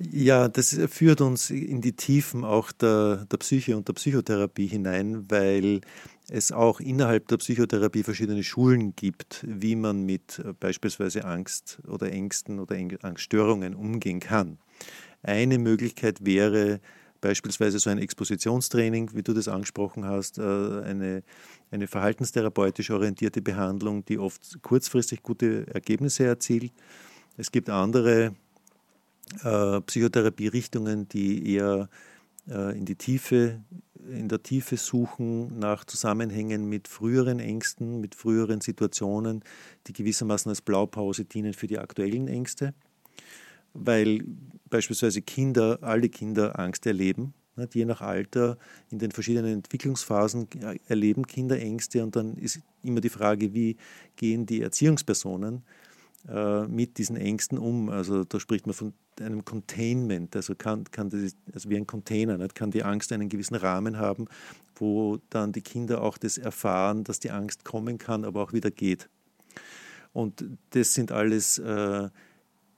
[0.01, 5.29] Ja, das führt uns in die Tiefen auch der, der Psyche und der Psychotherapie hinein,
[5.29, 5.81] weil
[6.29, 12.09] es auch innerhalb der Psychotherapie verschiedene Schulen gibt, wie man mit äh, beispielsweise Angst oder
[12.13, 14.57] Ängsten oder Angststörungen umgehen kann.
[15.21, 16.79] Eine Möglichkeit wäre
[17.19, 21.23] beispielsweise so ein Expositionstraining, wie du das angesprochen hast, äh, eine,
[21.71, 26.71] eine verhaltenstherapeutisch orientierte Behandlung, die oft kurzfristig gute Ergebnisse erzielt.
[27.35, 28.33] Es gibt andere
[29.43, 31.89] äh, Psychotherapierichtungen, die eher
[32.47, 33.61] äh, in die Tiefe,
[34.09, 39.43] in der Tiefe suchen nach Zusammenhängen mit früheren Ängsten, mit früheren Situationen,
[39.87, 42.73] die gewissermaßen als Blaupause dienen für die aktuellen Ängste
[43.73, 44.23] weil
[44.69, 47.33] beispielsweise Kinder, alle Kinder Angst erleben.
[47.55, 47.75] Nicht?
[47.75, 48.57] Je nach Alter,
[48.89, 50.47] in den verschiedenen Entwicklungsphasen
[50.87, 53.77] erleben Kinder Ängste und dann ist immer die Frage, wie
[54.15, 55.61] gehen die Erziehungspersonen äh,
[56.67, 57.89] mit diesen Ängsten um.
[57.89, 62.37] Also da spricht man von einem Containment, also kann, kann das, also wie ein Container,
[62.37, 62.55] nicht?
[62.55, 64.27] kann die Angst einen gewissen Rahmen haben,
[64.75, 68.71] wo dann die Kinder auch das erfahren, dass die Angst kommen kann, aber auch wieder
[68.71, 69.09] geht.
[70.13, 72.09] Und das sind alles äh,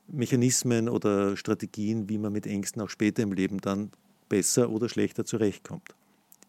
[0.07, 3.91] Mechanismen oder Strategien, wie man mit Ängsten auch später im Leben dann
[4.29, 5.95] besser oder schlechter zurechtkommt.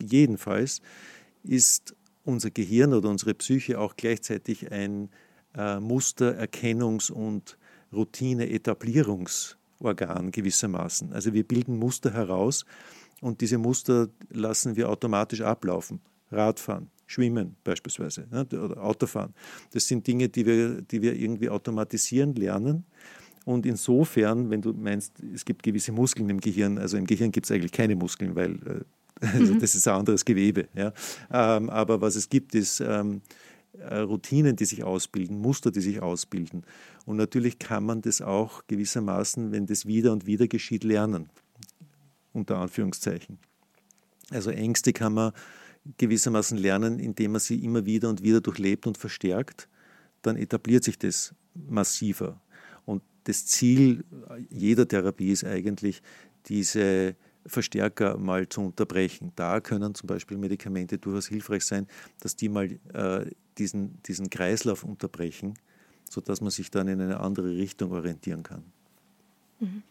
[0.00, 0.81] Jedenfalls
[1.44, 5.11] ist unser Gehirn oder unsere Psyche auch gleichzeitig ein
[5.55, 7.57] äh, Mustererkennungs- und
[7.93, 11.12] Routine-Etablierungsorgan gewissermaßen.
[11.12, 12.65] Also wir bilden Muster heraus
[13.21, 16.01] und diese Muster lassen wir automatisch ablaufen.
[16.31, 19.35] Radfahren, Schwimmen beispielsweise ne, oder Autofahren.
[19.73, 22.87] Das sind Dinge, die wir, die wir irgendwie automatisieren lernen.
[23.45, 27.45] Und insofern, wenn du meinst, es gibt gewisse Muskeln im Gehirn, also im Gehirn gibt
[27.47, 28.85] es eigentlich keine Muskeln, weil
[29.21, 30.69] also das ist ein anderes Gewebe.
[30.75, 30.93] Ja.
[31.31, 33.21] Ähm, aber was es gibt, ist ähm, äh,
[33.78, 36.64] Routinen, die sich ausbilden, Muster, die sich ausbilden.
[37.06, 41.30] Und natürlich kann man das auch gewissermaßen, wenn das wieder und wieder geschieht, lernen.
[42.32, 43.38] Unter Anführungszeichen.
[44.30, 45.32] Also Ängste kann man
[45.98, 49.68] gewissermaßen lernen, indem man sie immer wieder und wieder durchlebt und verstärkt.
[50.22, 52.40] Dann etabliert sich das massiver.
[52.85, 54.04] Und das Ziel
[54.48, 56.02] jeder Therapie ist eigentlich,
[56.46, 59.32] diese Verstärker mal zu unterbrechen.
[59.37, 61.87] Da können zum Beispiel Medikamente durchaus hilfreich sein,
[62.20, 65.55] dass die mal äh, diesen, diesen Kreislauf unterbrechen,
[66.09, 68.65] sodass man sich dann in eine andere Richtung orientieren kann.
[69.61, 69.83] Mhm.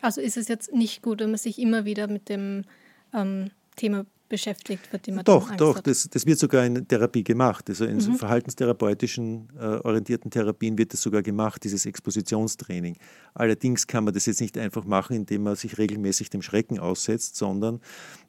[0.00, 2.64] Also ist es jetzt nicht gut, wenn man sich immer wieder mit dem
[3.12, 7.68] ähm, Thema beschäftigt wird, man Doch, doch, das, das, wird sogar in Therapie gemacht.
[7.68, 8.16] Also in mhm.
[8.16, 12.96] verhaltenstherapeutischen äh, orientierten Therapien wird das sogar gemacht, dieses Expositionstraining.
[13.34, 17.36] Allerdings kann man das jetzt nicht einfach machen, indem man sich regelmäßig dem Schrecken aussetzt,
[17.36, 17.80] sondern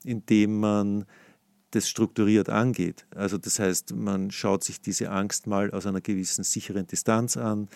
[0.03, 1.05] indem man
[1.71, 3.05] das strukturiert angeht.
[3.15, 7.67] Also das heißt, man schaut sich diese Angst mal aus einer gewissen sicheren Distanz an,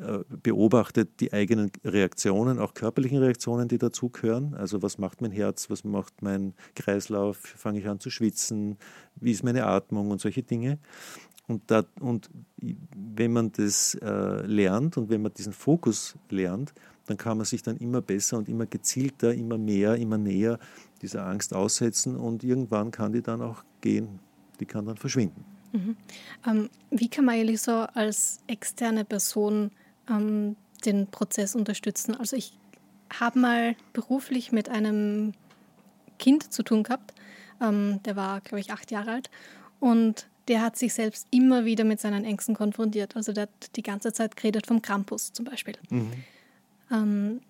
[0.00, 4.54] äh, beobachtet die eigenen Reaktionen, auch körperlichen Reaktionen, die dazugehören.
[4.54, 8.78] Also was macht mein Herz, was macht mein Kreislauf, fange ich an zu schwitzen,
[9.16, 10.78] wie ist meine Atmung und solche Dinge.
[11.46, 16.72] Und, da, und wenn man das äh, lernt und wenn man diesen Fokus lernt,
[17.06, 20.58] dann kann man sich dann immer besser und immer gezielter, immer mehr, immer näher
[21.02, 24.20] dieser Angst aussetzen und irgendwann kann die dann auch gehen,
[24.60, 25.44] die kann dann verschwinden.
[25.72, 25.96] Mhm.
[26.46, 29.70] Ähm, wie kann man eigentlich so als externe Person
[30.08, 32.14] ähm, den Prozess unterstützen.
[32.14, 32.52] Also ich
[33.12, 35.32] habe mal beruflich mit einem
[36.18, 37.14] Kind zu tun gehabt.
[37.60, 39.30] Ähm, der war, glaube ich, acht Jahre alt.
[39.80, 43.16] Und der hat sich selbst immer wieder mit seinen Ängsten konfrontiert.
[43.16, 45.74] Also der hat die ganze Zeit geredet vom Krampus zum Beispiel.
[45.90, 46.12] Mhm.
[46.90, 47.40] Ähm,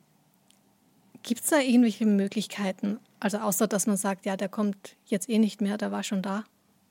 [1.23, 2.99] Gibt es da irgendwelche Möglichkeiten?
[3.23, 6.23] Also außer, dass man sagt, ja, der kommt jetzt eh nicht mehr, der war schon
[6.23, 6.43] da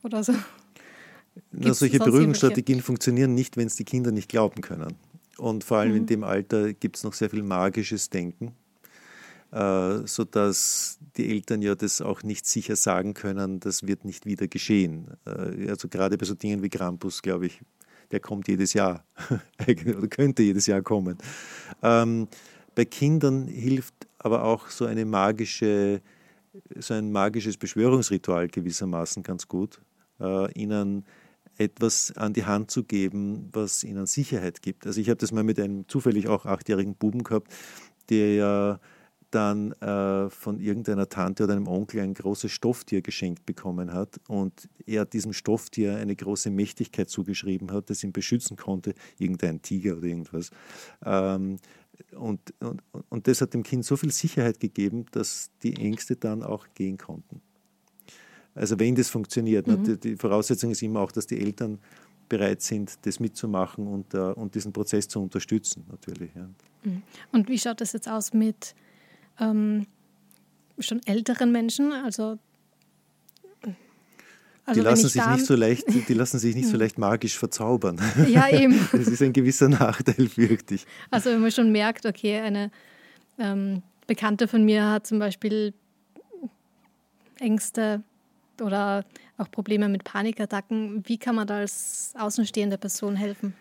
[0.02, 0.34] oder so.
[1.52, 4.96] Na, solche Beruhigungsstrategien funktionieren nicht, wenn es die Kinder nicht glauben können.
[5.38, 5.98] Und vor allem mhm.
[5.98, 8.54] in dem Alter gibt es noch sehr viel magisches Denken,
[9.52, 14.48] äh, sodass die Eltern ja das auch nicht sicher sagen können, das wird nicht wieder
[14.48, 15.08] geschehen.
[15.26, 17.60] Äh, also gerade bei so Dingen wie Krampus, glaube ich,
[18.12, 19.04] der kommt jedes Jahr
[19.68, 21.18] oder könnte jedes Jahr kommen.
[21.84, 22.30] Ähm,
[22.74, 26.02] bei Kindern hilft aber auch so eine magische,
[26.80, 29.82] so ein magisches Beschwörungsritual gewissermaßen ganz gut,
[30.20, 31.06] äh, ihnen
[31.58, 34.86] etwas an die Hand zu geben, was ihnen Sicherheit gibt.
[34.88, 37.54] Also ich habe das mal mit einem zufällig auch achtjährigen Buben gehabt,
[38.10, 38.80] der ja
[39.32, 44.68] dann äh, von irgendeiner Tante oder einem Onkel ein großes Stofftier geschenkt bekommen hat und
[44.86, 50.08] er diesem Stofftier eine große Mächtigkeit zugeschrieben hat, das ihn beschützen konnte, irgendein Tiger oder
[50.08, 50.52] irgendwas.
[51.06, 51.58] Ähm,
[52.18, 56.44] und, und, und das hat dem Kind so viel Sicherheit gegeben, dass die Ängste dann
[56.44, 57.42] auch gehen konnten.
[58.54, 59.68] Also wenn das funktioniert.
[59.68, 59.84] Ne, mhm.
[59.84, 61.80] Ne, die, Voraussetzung ist immer auch, dass die Eltern
[62.28, 66.32] bereit sind, das mitzumachen und, uh, und diesen Prozess zu unterstützen, natürlich.
[66.36, 66.50] Ja.
[66.84, 67.04] Mhm.
[67.32, 68.74] Und wie schaut das jetzt aus mit
[69.40, 69.86] ähm,
[70.80, 71.92] schon älteren Menschen?
[71.92, 72.40] Also,
[74.72, 78.00] also die, lassen sich nicht so leicht, die lassen sich nicht so leicht magisch verzaubern.
[78.28, 78.80] Ja, eben.
[78.92, 80.86] Das ist ein gewisser Nachteil, fürchte ich.
[81.10, 82.72] Also wenn man schon merkt, okay, eine
[83.38, 85.74] ähm, Bekannte von mir hat zum Beispiel
[87.40, 88.04] Ängste
[88.62, 89.04] oder
[89.38, 91.04] auch Probleme mit Panikattacken.
[91.06, 93.54] Wie kann man da als außenstehende Person helfen?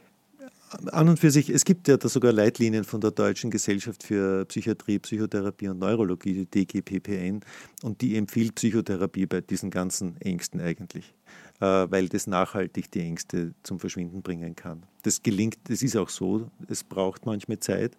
[0.93, 4.45] An und für sich, es gibt ja da sogar Leitlinien von der Deutschen Gesellschaft für
[4.45, 7.41] Psychiatrie, Psychotherapie und Neurologie, die DGPPN,
[7.83, 11.13] und die empfiehlt Psychotherapie bei diesen ganzen Ängsten eigentlich,
[11.61, 14.85] äh, weil das nachhaltig die Ängste zum Verschwinden bringen kann.
[15.03, 17.97] Das gelingt, das ist auch so, es braucht manchmal Zeit.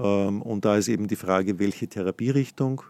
[0.00, 2.82] Ähm, und da ist eben die Frage, welche Therapierichtung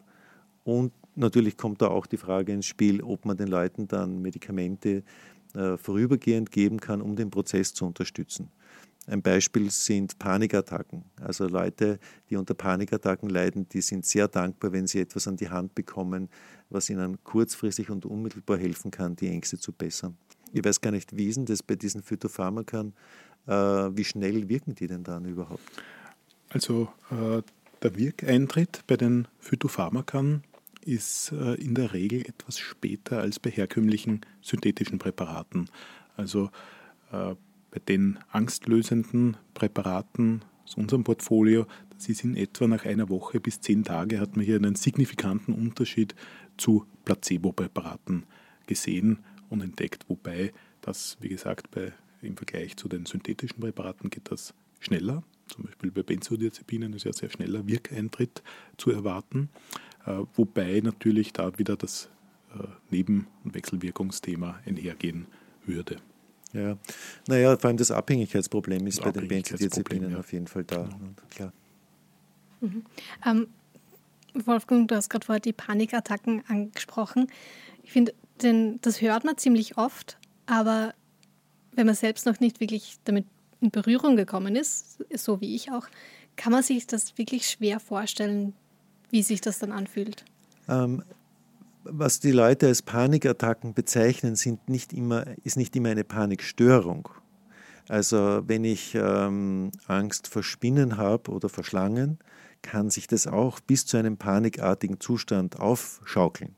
[0.64, 5.02] und natürlich kommt da auch die Frage ins Spiel, ob man den Leuten dann Medikamente
[5.54, 8.48] äh, vorübergehend geben kann, um den Prozess zu unterstützen.
[9.06, 11.04] Ein Beispiel sind Panikattacken.
[11.20, 11.98] Also Leute,
[12.30, 16.28] die unter Panikattacken leiden, die sind sehr dankbar, wenn sie etwas an die Hand bekommen,
[16.70, 20.16] was ihnen kurzfristig und unmittelbar helfen kann, die Ängste zu bessern.
[20.52, 22.94] Ich weiß gar nicht, wie ist das bei diesen Phytopharmakern?
[23.46, 25.62] Äh, wie schnell wirken die denn dann überhaupt?
[26.48, 27.42] Also äh,
[27.82, 30.42] der Wirkeintritt bei den Phytopharmakern
[30.80, 35.68] ist äh, in der Regel etwas später als bei herkömmlichen synthetischen Präparaten.
[36.16, 36.50] Also
[37.12, 37.34] äh,
[37.74, 43.60] bei den angstlösenden Präparaten aus unserem Portfolio, das ist in etwa nach einer Woche bis
[43.60, 46.14] zehn Tage, hat man hier einen signifikanten Unterschied
[46.56, 48.26] zu Placebo-Präparaten
[48.68, 49.18] gesehen
[49.50, 54.54] und entdeckt, wobei das, wie gesagt, bei, im Vergleich zu den synthetischen Präparaten geht das
[54.78, 55.24] schneller.
[55.48, 58.42] Zum Beispiel bei Benzodiazepinen ist ja sehr schneller Wirkeintritt
[58.76, 59.48] zu erwarten,
[60.06, 62.08] äh, wobei natürlich da wieder das
[62.54, 65.26] äh, Neben- und Wechselwirkungsthema einhergehen
[65.66, 65.96] würde.
[66.54, 66.78] Ja,
[67.28, 70.18] naja, vor allem das Abhängigkeitsproblem ist bei den Benzodiazepinen ja.
[70.18, 70.84] auf jeden Fall da.
[70.84, 70.96] Genau.
[71.30, 71.52] Klar.
[72.60, 72.84] Mhm.
[73.26, 73.48] Ähm,
[74.34, 77.28] Wolfgang, du hast gerade vorher die Panikattacken angesprochen.
[77.82, 78.14] Ich finde,
[78.80, 80.94] das hört man ziemlich oft, aber
[81.72, 83.26] wenn man selbst noch nicht wirklich damit
[83.60, 85.86] in Berührung gekommen ist, so wie ich auch,
[86.36, 88.54] kann man sich das wirklich schwer vorstellen,
[89.10, 90.24] wie sich das dann anfühlt.
[90.68, 91.02] Ähm,
[91.84, 97.08] was die Leute als Panikattacken bezeichnen, sind nicht immer, ist nicht immer eine Panikstörung.
[97.88, 102.18] Also wenn ich ähm, Angst vor Spinnen habe oder vor Schlangen,
[102.62, 106.56] kann sich das auch bis zu einem panikartigen Zustand aufschaukeln.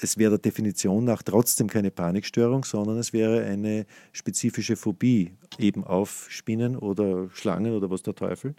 [0.00, 5.84] Es wäre der Definition nach trotzdem keine Panikstörung, sondern es wäre eine spezifische Phobie eben
[5.84, 8.54] auf Spinnen oder Schlangen oder was der Teufel.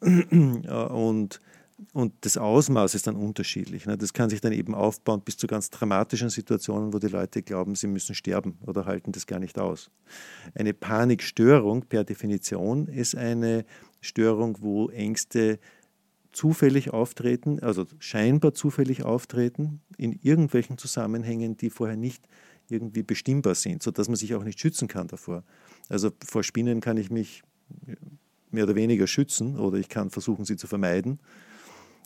[0.00, 1.40] Und
[1.92, 3.86] und das Ausmaß ist dann unterschiedlich.
[3.86, 3.96] Ne?
[3.96, 7.74] Das kann sich dann eben aufbauen bis zu ganz dramatischen Situationen, wo die Leute glauben,
[7.74, 9.90] sie müssen sterben oder halten das gar nicht aus.
[10.54, 13.64] Eine Panikstörung per Definition ist eine
[14.00, 15.58] Störung, wo Ängste
[16.32, 22.26] zufällig auftreten, also scheinbar zufällig auftreten, in irgendwelchen Zusammenhängen, die vorher nicht
[22.68, 25.44] irgendwie bestimmbar sind, sodass man sich auch nicht schützen kann davor.
[25.88, 27.42] Also vor Spinnen kann ich mich
[28.50, 31.20] mehr oder weniger schützen oder ich kann versuchen, sie zu vermeiden.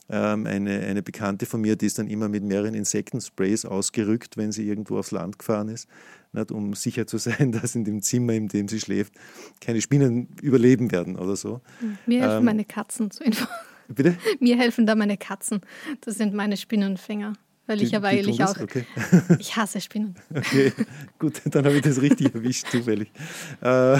[0.09, 4.53] Ähm, eine, eine Bekannte von mir, die ist dann immer mit mehreren Insektensprays ausgerückt, wenn
[4.53, 5.89] sie irgendwo aufs Land gefahren ist,
[6.31, 9.13] nicht, um sicher zu sein, dass in dem Zimmer, in dem sie schläft,
[9.59, 11.61] keine Spinnen überleben werden oder so.
[12.05, 13.59] Mir helfen ähm, meine Katzen zu informieren.
[13.89, 14.17] Bitte?
[14.39, 15.61] Mir helfen da meine Katzen.
[16.01, 17.33] Das sind meine Spinnenfänger.
[17.65, 18.57] Weil die, ich ja weil ich auch.
[18.59, 18.85] Okay.
[19.39, 20.15] Ich hasse Spinnen.
[20.33, 20.71] Okay,
[21.19, 23.11] gut, dann habe ich das richtig erwischt, zufällig.
[23.59, 23.99] Äh,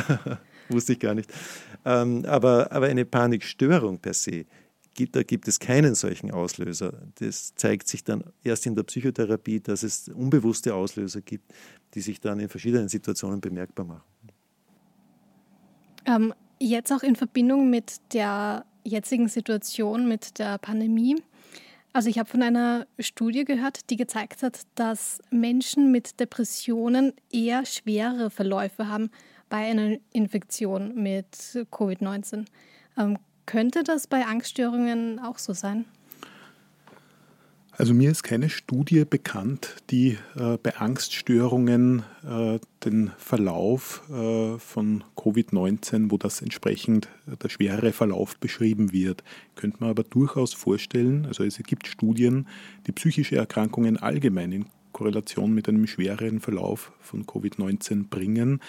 [0.69, 1.31] wusste ich gar nicht.
[1.83, 4.45] Ähm, aber, aber eine Panikstörung per se
[5.05, 6.93] da gibt es keinen solchen Auslöser.
[7.15, 11.53] Das zeigt sich dann erst in der Psychotherapie, dass es unbewusste Auslöser gibt,
[11.93, 14.03] die sich dann in verschiedenen Situationen bemerkbar machen.
[16.05, 21.21] Ähm, jetzt auch in Verbindung mit der jetzigen Situation, mit der Pandemie.
[21.93, 27.65] Also ich habe von einer Studie gehört, die gezeigt hat, dass Menschen mit Depressionen eher
[27.65, 29.09] schwere Verläufe haben
[29.49, 31.27] bei einer Infektion mit
[31.71, 32.45] Covid-19.
[32.97, 35.85] Ähm, könnte das bei Angststörungen auch so sein?
[37.79, 45.03] Also mir ist keine Studie bekannt, die äh, bei Angststörungen äh, den Verlauf äh, von
[45.15, 49.23] Covid-19, wo das entsprechend äh, der schwere Verlauf beschrieben wird,
[49.55, 52.47] könnte man aber durchaus vorstellen, also es gibt Studien,
[52.87, 58.59] die psychische Erkrankungen allgemein in Korrelation mit einem schwereren Verlauf von Covid-19 bringen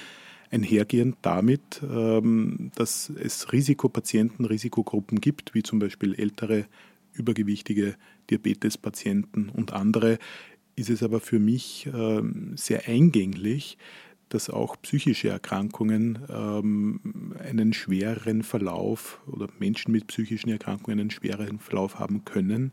[0.51, 6.67] einhergehend damit, ähm, dass es Risikopatienten, Risikogruppen gibt, wie zum Beispiel ältere,
[7.13, 7.97] übergewichtige
[8.31, 10.19] Diabetespatienten und andere,
[10.77, 13.79] ist es aber für mich ähm, sehr eingänglich,
[14.29, 21.59] dass auch psychische Erkrankungen ähm, einen schwereren Verlauf oder Menschen mit psychischen Erkrankungen einen schwereren
[21.59, 22.73] Verlauf haben können.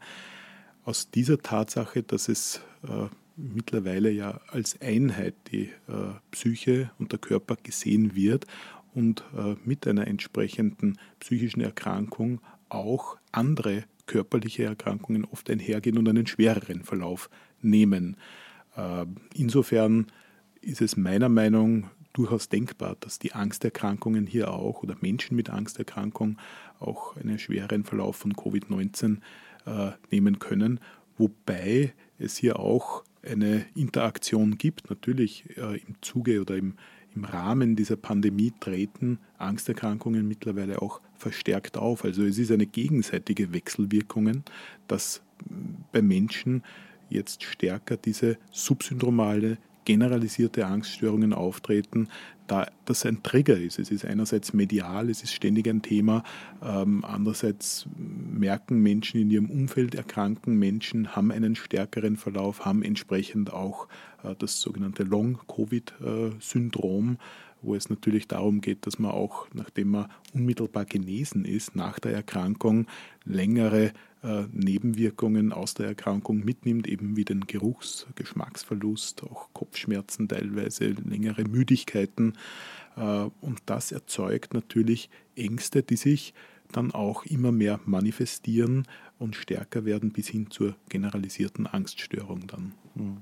[0.83, 7.19] Aus dieser Tatsache, dass es äh, mittlerweile ja als Einheit die äh, Psyche und der
[7.19, 8.45] Körper gesehen wird
[8.93, 16.27] und äh, mit einer entsprechenden psychischen Erkrankung auch andere körperliche Erkrankungen oft einhergehen und einen
[16.27, 17.29] schwereren Verlauf
[17.61, 18.17] nehmen.
[18.75, 20.07] Äh, insofern
[20.61, 26.37] ist es meiner Meinung durchaus denkbar, dass die Angsterkrankungen hier auch oder Menschen mit Angsterkrankung
[26.79, 29.17] auch einen schwereren Verlauf von Covid-19
[29.65, 30.79] äh, nehmen können,
[31.17, 34.89] wobei es hier auch eine Interaktion gibt.
[34.89, 36.75] Natürlich äh, im Zuge oder im,
[37.15, 42.03] im Rahmen dieser Pandemie treten Angsterkrankungen mittlerweile auch verstärkt auf.
[42.03, 44.43] Also es ist eine gegenseitige Wechselwirkung,
[44.87, 45.21] dass
[45.91, 46.63] bei Menschen
[47.09, 52.09] jetzt stärker diese subsyndromale generalisierte Angststörungen auftreten,
[52.47, 53.79] da das ein Trigger ist.
[53.79, 56.23] Es ist einerseits medial, es ist ständig ein Thema,
[56.63, 63.53] ähm, andererseits merken Menschen in ihrem Umfeld erkranken, Menschen haben einen stärkeren Verlauf, haben entsprechend
[63.53, 63.87] auch
[64.23, 67.17] äh, das sogenannte Long-Covid-Syndrom,
[67.61, 72.13] wo es natürlich darum geht, dass man auch, nachdem man unmittelbar genesen ist, nach der
[72.13, 72.87] Erkrankung
[73.23, 73.91] längere
[74.51, 82.33] Nebenwirkungen aus der Erkrankung mitnimmt, eben wie den Geruchs-, Geschmacksverlust, auch Kopfschmerzen teilweise, längere Müdigkeiten.
[82.97, 86.33] Äh, und das erzeugt natürlich Ängste, die sich
[86.71, 88.87] dann auch immer mehr manifestieren
[89.19, 92.73] und stärker werden bis hin zur generalisierten Angststörung dann.
[92.95, 93.17] Hm.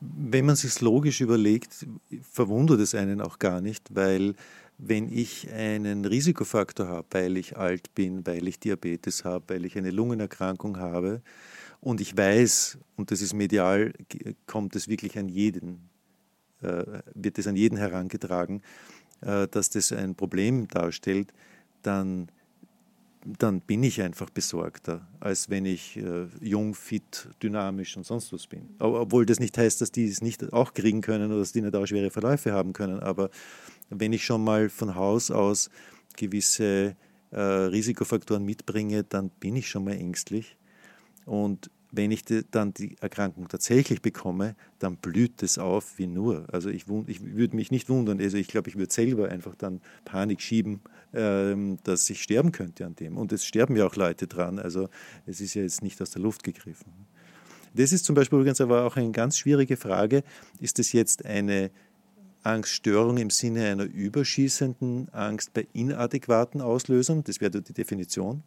[0.00, 1.86] Wenn man sich logisch überlegt,
[2.22, 4.34] verwundert es einen auch gar nicht, weil
[4.78, 9.76] wenn ich einen Risikofaktor habe, weil ich alt bin, weil ich Diabetes habe, weil ich
[9.76, 11.20] eine Lungenerkrankung habe
[11.80, 13.92] und ich weiß, und das ist medial,
[14.46, 15.88] kommt es wirklich an jeden,
[16.62, 18.62] äh, wird es an jeden herangetragen,
[19.20, 21.32] äh, dass das ein Problem darstellt,
[21.82, 22.28] dann
[23.38, 28.46] dann bin ich einfach besorgter, als wenn ich äh, jung, fit, dynamisch und sonst was
[28.46, 28.68] bin.
[28.78, 31.74] Obwohl das nicht heißt, dass die es nicht auch kriegen können oder dass die nicht
[31.74, 33.00] auch schwere Verläufe haben können.
[33.00, 33.30] Aber
[33.90, 35.70] wenn ich schon mal von Haus aus
[36.16, 36.96] gewisse
[37.30, 40.56] äh, Risikofaktoren mitbringe, dann bin ich schon mal ängstlich.
[41.24, 46.46] Und wenn ich dann die Erkrankung tatsächlich bekomme, dann blüht es auf wie nur.
[46.52, 49.80] Also ich, ich würde mich nicht wundern, also ich glaube, ich würde selber einfach dann
[50.04, 50.80] Panik schieben,
[51.14, 53.16] ähm, dass ich sterben könnte an dem.
[53.16, 54.88] Und es sterben ja auch Leute dran, also
[55.24, 56.92] es ist ja jetzt nicht aus der Luft gegriffen.
[57.74, 60.24] Das ist zum Beispiel übrigens aber auch eine ganz schwierige Frage.
[60.58, 61.70] Ist es jetzt eine
[62.48, 67.22] Angststörung im Sinne einer überschießenden Angst bei inadäquaten Auslösern?
[67.24, 68.42] Das wäre die Definition.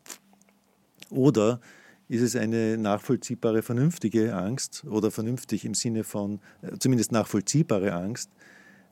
[1.10, 1.60] Oder
[2.08, 8.30] ist es eine nachvollziehbare, vernünftige Angst oder vernünftig im Sinne von äh, zumindest nachvollziehbare Angst,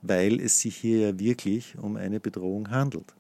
[0.02, 3.14] weil es sich hier ja wirklich um eine Bedrohung handelt.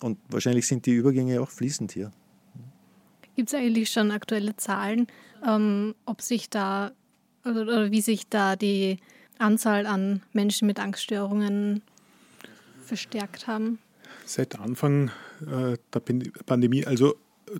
[0.00, 2.10] Und wahrscheinlich sind die Übergänge auch fließend hier.
[3.36, 5.08] Gibt es eigentlich schon aktuelle Zahlen,
[5.46, 6.92] ähm, ob sich da
[7.44, 8.98] oder, oder wie sich da die
[9.38, 11.82] Anzahl an Menschen mit Angststörungen
[12.84, 13.78] verstärkt haben?
[14.24, 15.10] Seit Anfang
[15.42, 16.00] äh, der
[16.46, 17.16] Pandemie, also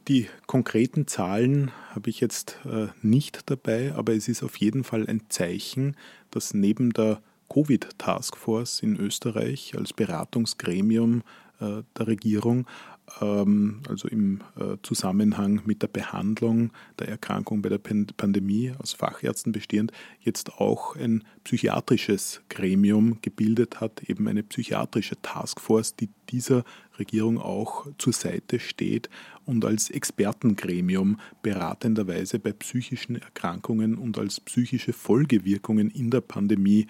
[0.09, 5.07] die konkreten Zahlen habe ich jetzt äh, nicht dabei, aber es ist auf jeden Fall
[5.09, 5.97] ein Zeichen,
[6.31, 7.21] dass neben der
[7.53, 11.23] Covid-Taskforce in Österreich als Beratungsgremium
[11.61, 12.67] äh, der Regierung
[13.07, 19.93] also im äh, Zusammenhang mit der Behandlung der Erkrankung bei der Pandemie aus Fachärzten bestehend,
[20.21, 26.65] jetzt auch ein psychiatrisches Gremium gebildet hat, eben eine psychiatrische Taskforce, die dieser
[26.99, 29.11] Regierung auch zur Seite steht
[29.45, 36.87] und als Expertengremium beratenderweise bei psychischen Erkrankungen und als psychische Folgewirkungen in der Pandemie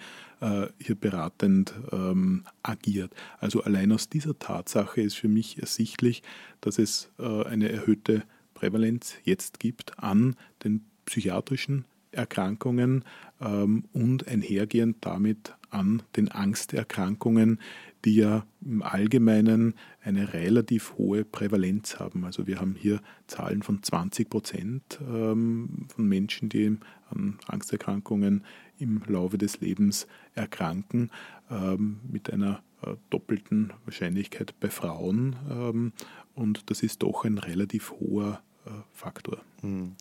[0.79, 3.13] hier beratend ähm, agiert.
[3.39, 6.23] Also allein aus dieser Tatsache ist für mich ersichtlich,
[6.61, 8.23] dass es äh, eine erhöhte
[8.53, 13.03] Prävalenz jetzt gibt an den psychiatrischen Erkrankungen
[13.41, 17.59] ähm, und einhergehend damit an den Angsterkrankungen,
[18.05, 22.23] die ja im Allgemeinen eine relativ hohe Prävalenz haben.
[22.23, 26.77] Also wir haben hier Zahlen von 20 Prozent ähm, von Menschen, die
[27.09, 28.43] an Angsterkrankungen
[28.79, 31.11] im Laufe des Lebens erkranken,
[31.49, 35.35] ähm, mit einer äh, doppelten Wahrscheinlichkeit bei Frauen.
[35.49, 35.93] Ähm,
[36.33, 39.39] und das ist doch ein relativ hoher äh, Faktor.
[39.61, 39.95] Hm.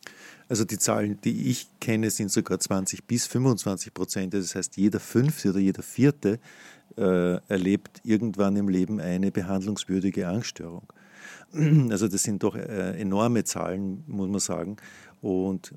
[0.49, 4.35] Also die Zahlen, die ich kenne, sind sogar 20 bis 25 Prozent.
[4.35, 6.39] Das heißt, jeder fünfte oder jeder vierte
[6.97, 10.87] äh, erlebt irgendwann im Leben eine behandlungswürdige Angststörung.
[11.91, 14.77] Also das sind doch äh, enorme Zahlen, muss man sagen.
[15.25, 15.73] Und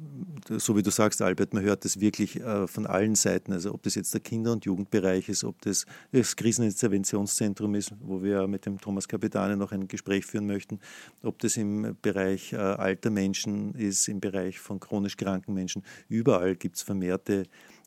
[0.50, 3.54] so wie du sagst, Albert, man hört das wirklich äh, von allen Seiten.
[3.54, 8.22] Also ob das jetzt der Kinder- und Jugendbereich ist, ob das das Kriseninterventionszentrum ist, wo
[8.22, 10.82] wir mit dem Thomas Kapitane noch ein Gespräch führen möchten,
[11.24, 15.82] ob das im Bereich äh, alter Menschen ist, im Bereich von chronisch kranken Menschen.
[16.10, 17.44] Überall gibt es vermehrte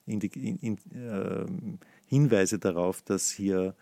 [0.07, 1.45] Indi in, in, äh,
[2.07, 3.75] Hinweise darauf, dass hier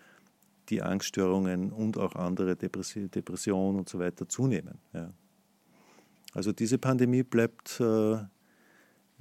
[0.68, 4.78] die Angststörungen und auch andere Depressionen und so weiter zunehmen.
[4.92, 5.12] Ja.
[6.34, 8.14] Also diese Pandemie bleibt, äh,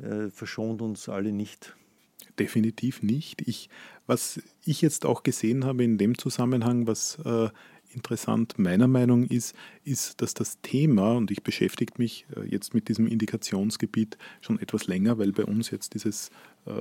[0.03, 1.75] äh, verschont uns alle nicht.
[2.39, 3.47] Definitiv nicht.
[3.47, 3.69] Ich,
[4.05, 7.49] was ich jetzt auch gesehen habe in dem Zusammenhang, was äh,
[7.97, 12.87] interessant meiner Meinung ist, ist, dass das Thema, und ich beschäftige mich äh, jetzt mit
[12.89, 16.29] diesem Indikationsgebiet schon etwas länger, weil bei uns jetzt dieses
[16.65, 16.71] äh,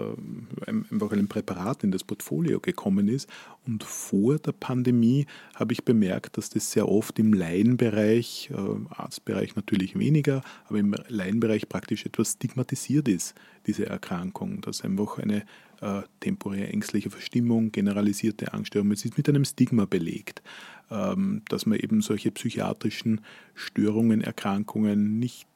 [0.66, 3.28] einfach ein Präparat in das Portfolio gekommen ist.
[3.66, 9.56] Und vor der Pandemie habe ich bemerkt, dass das sehr oft im Laienbereich, äh, Arztbereich
[9.56, 13.34] natürlich weniger, aber im Laienbereich praktisch etwas stigmatisiert ist,
[13.66, 15.44] diese Erkrankung, dass einfach eine
[15.80, 18.90] äh, temporäre ängstliche Verstimmung, generalisierte Angststörung.
[18.92, 20.42] Es ist mit einem Stigma belegt,
[20.88, 23.20] dass man eben solche psychiatrischen
[23.54, 25.48] Störungen, Erkrankungen nicht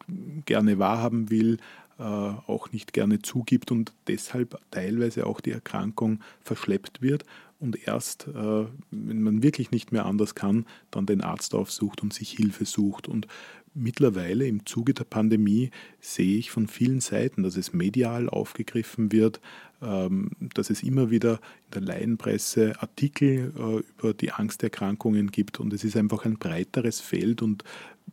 [0.44, 1.58] gerne wahrhaben will,
[1.98, 7.24] äh, auch nicht gerne zugibt und deshalb teilweise auch die Erkrankung verschleppt wird
[7.60, 12.14] und erst, äh, wenn man wirklich nicht mehr anders kann, dann den Arzt aufsucht und
[12.14, 13.06] sich Hilfe sucht.
[13.06, 13.28] Und
[13.74, 15.70] mittlerweile im Zuge der Pandemie
[16.00, 21.40] sehe ich von vielen Seiten, dass es medial aufgegriffen wird, ähm, dass es immer wieder
[21.66, 27.00] in der Laienpresse Artikel äh, über die Angsterkrankungen gibt und es ist einfach ein breiteres
[27.00, 27.64] Feld und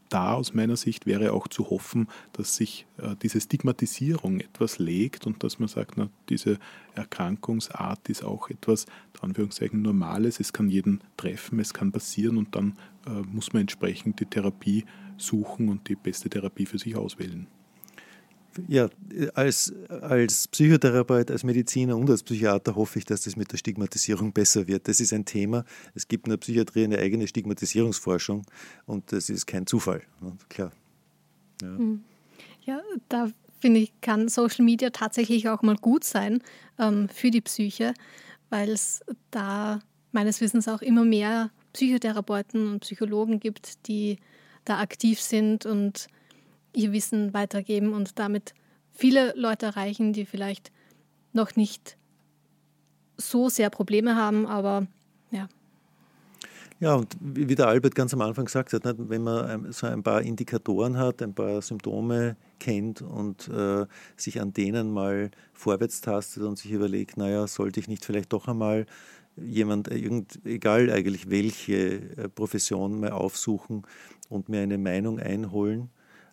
[0.10, 5.26] da aus meiner Sicht wäre auch zu hoffen, dass sich äh, diese Stigmatisierung etwas legt
[5.28, 6.60] und dass man sagt, na, diese
[6.96, 8.86] Erkrankungsart ist auch etwas,
[9.20, 14.20] Anführungszeichen, Normales, es kann jeden treffen, es kann passieren und dann äh, muss man entsprechend
[14.20, 14.86] die Therapie
[15.18, 17.48] suchen und die beste Therapie für sich auswählen.
[18.68, 18.90] Ja,
[19.36, 24.34] als, als Psychotherapeut, als Mediziner und als Psychiater hoffe ich, dass das mit der Stigmatisierung
[24.34, 24.88] besser wird.
[24.88, 25.64] Das ist ein Thema.
[25.94, 28.44] Es gibt in der Psychiatrie eine eigene Stigmatisierungsforschung
[28.86, 30.02] und das ist kein Zufall.
[30.50, 30.72] Klar.
[31.62, 32.04] Ja, hm.
[32.66, 36.42] ja da finde ich, kann Social Media tatsächlich auch mal gut sein
[36.80, 37.94] ähm, für die Psyche,
[38.50, 39.80] weil es da
[40.12, 44.18] meines Wissens auch immer mehr Psychotherapeuten und Psychologen gibt, die
[44.66, 46.08] da aktiv sind und
[46.78, 48.54] ihr Wissen weitergeben und damit
[48.92, 50.72] viele Leute erreichen, die vielleicht
[51.34, 51.98] noch nicht
[53.18, 54.88] so sehr Probleme haben, aber
[55.32, 55.50] ja.
[56.80, 60.22] Ja, und wie der Albert ganz am Anfang gesagt hat, wenn man so ein paar
[60.22, 66.60] Indikatoren hat, ein paar Symptome kennt und äh, sich an denen mal vorwärts tastet und
[66.60, 68.86] sich überlegt, naja, sollte ich nicht vielleicht doch einmal
[69.36, 73.82] jemand, irgend, egal eigentlich welche äh, Profession, mal aufsuchen
[74.30, 75.90] und mir eine Meinung einholen,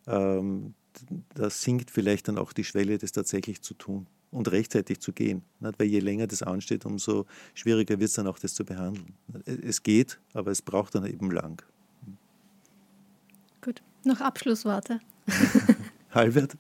[0.07, 0.75] ähm,
[1.35, 5.43] da sinkt vielleicht dann auch die Schwelle, das tatsächlich zu tun und rechtzeitig zu gehen.
[5.61, 5.79] Nicht?
[5.79, 9.15] Weil je länger das ansteht, umso schwieriger wird es dann auch, das zu behandeln.
[9.45, 11.63] Es geht, aber es braucht dann eben lang.
[13.63, 15.01] Gut, noch Abschlussworte.
[16.11, 16.57] Albert?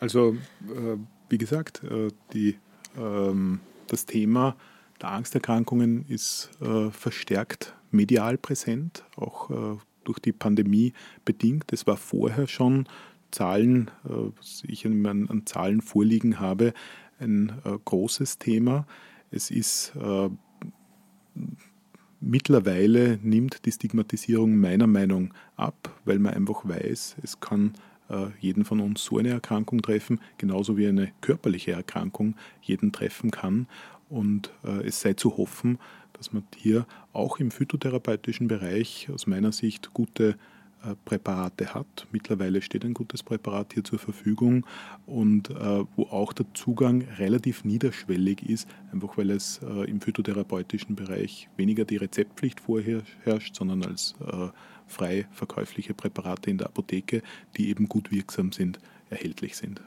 [0.00, 0.96] Also, äh,
[1.28, 2.58] wie gesagt, äh, die,
[2.96, 4.56] ähm, das Thema
[5.00, 9.78] der Angsterkrankungen ist äh, verstärkt medial präsent, auch äh,
[10.08, 10.94] durch die Pandemie
[11.24, 11.72] bedingt.
[11.72, 12.88] Es war vorher schon
[13.30, 16.72] Zahlen, äh, was ich an, Zahlen vorliegen habe,
[17.20, 18.86] ein äh, großes Thema.
[19.30, 20.30] Es ist äh,
[22.20, 27.74] mittlerweile nimmt die Stigmatisierung meiner Meinung ab, weil man einfach weiß, es kann
[28.40, 33.66] jeden von uns so eine Erkrankung treffen, genauso wie eine körperliche Erkrankung jeden treffen kann.
[34.08, 34.50] Und
[34.84, 35.78] es sei zu hoffen,
[36.14, 40.36] dass man hier auch im phytotherapeutischen Bereich aus meiner Sicht gute
[40.84, 42.06] äh, Präparate hat.
[42.12, 44.64] Mittlerweile steht ein gutes Präparat hier zur Verfügung
[45.06, 50.94] und äh, wo auch der Zugang relativ niederschwellig ist, einfach weil es äh, im phytotherapeutischen
[50.94, 54.48] Bereich weniger die Rezeptpflicht vorherrscht, sondern als äh,
[54.86, 57.22] frei verkäufliche Präparate in der Apotheke,
[57.56, 58.78] die eben gut wirksam sind,
[59.10, 59.82] erhältlich sind.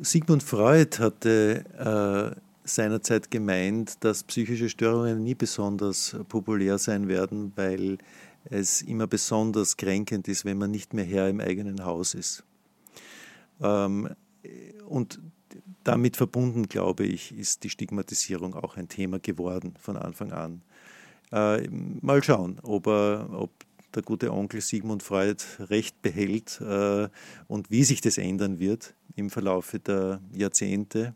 [0.00, 7.98] Sigmund Freud hatte äh, seinerzeit gemeint, dass psychische Störungen nie besonders populär sein werden, weil
[8.44, 12.44] es immer besonders kränkend ist, wenn man nicht mehr Herr im eigenen Haus ist.
[13.60, 14.08] Ähm,
[14.86, 15.20] und
[15.84, 20.62] damit verbunden, glaube ich, ist die Stigmatisierung auch ein Thema geworden von Anfang an.
[21.32, 23.50] Äh, mal schauen, ob, er, ob
[23.94, 27.08] der gute Onkel Sigmund Freud recht behält äh,
[27.46, 31.14] und wie sich das ändern wird im Verlauf der Jahrzehnte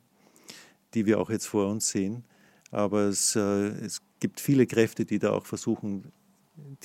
[0.94, 2.24] die wir auch jetzt vor uns sehen.
[2.70, 6.12] Aber es, äh, es gibt viele Kräfte, die da auch versuchen,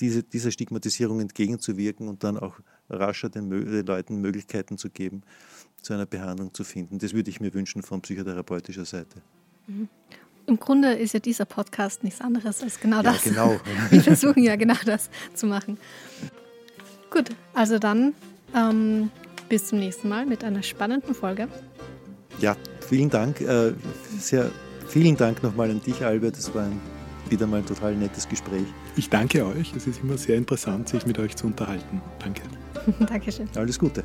[0.00, 5.22] diese, dieser Stigmatisierung entgegenzuwirken und dann auch rascher den, den Leuten Möglichkeiten zu geben,
[5.82, 6.98] zu einer Behandlung zu finden.
[6.98, 9.20] Das würde ich mir wünschen von psychotherapeutischer Seite.
[9.66, 9.88] Mhm.
[10.46, 13.24] Im Grunde ist ja dieser Podcast nichts anderes als genau ja, das.
[13.24, 13.58] Genau.
[13.90, 15.78] Wir versuchen ja genau das zu machen.
[17.10, 18.12] Gut, also dann
[18.54, 19.10] ähm,
[19.48, 21.48] bis zum nächsten Mal mit einer spannenden Folge.
[22.40, 23.40] Ja, vielen Dank.
[23.40, 23.72] Äh,
[24.18, 24.50] sehr,
[24.86, 26.36] vielen Dank nochmal an dich, Albert.
[26.36, 26.80] Es war ein,
[27.28, 28.66] wieder mal ein total nettes Gespräch.
[28.96, 29.72] Ich danke euch.
[29.76, 32.00] Es ist immer sehr interessant, sich mit euch zu unterhalten.
[32.18, 32.42] Danke.
[33.06, 33.48] Dankeschön.
[33.56, 34.04] Alles Gute.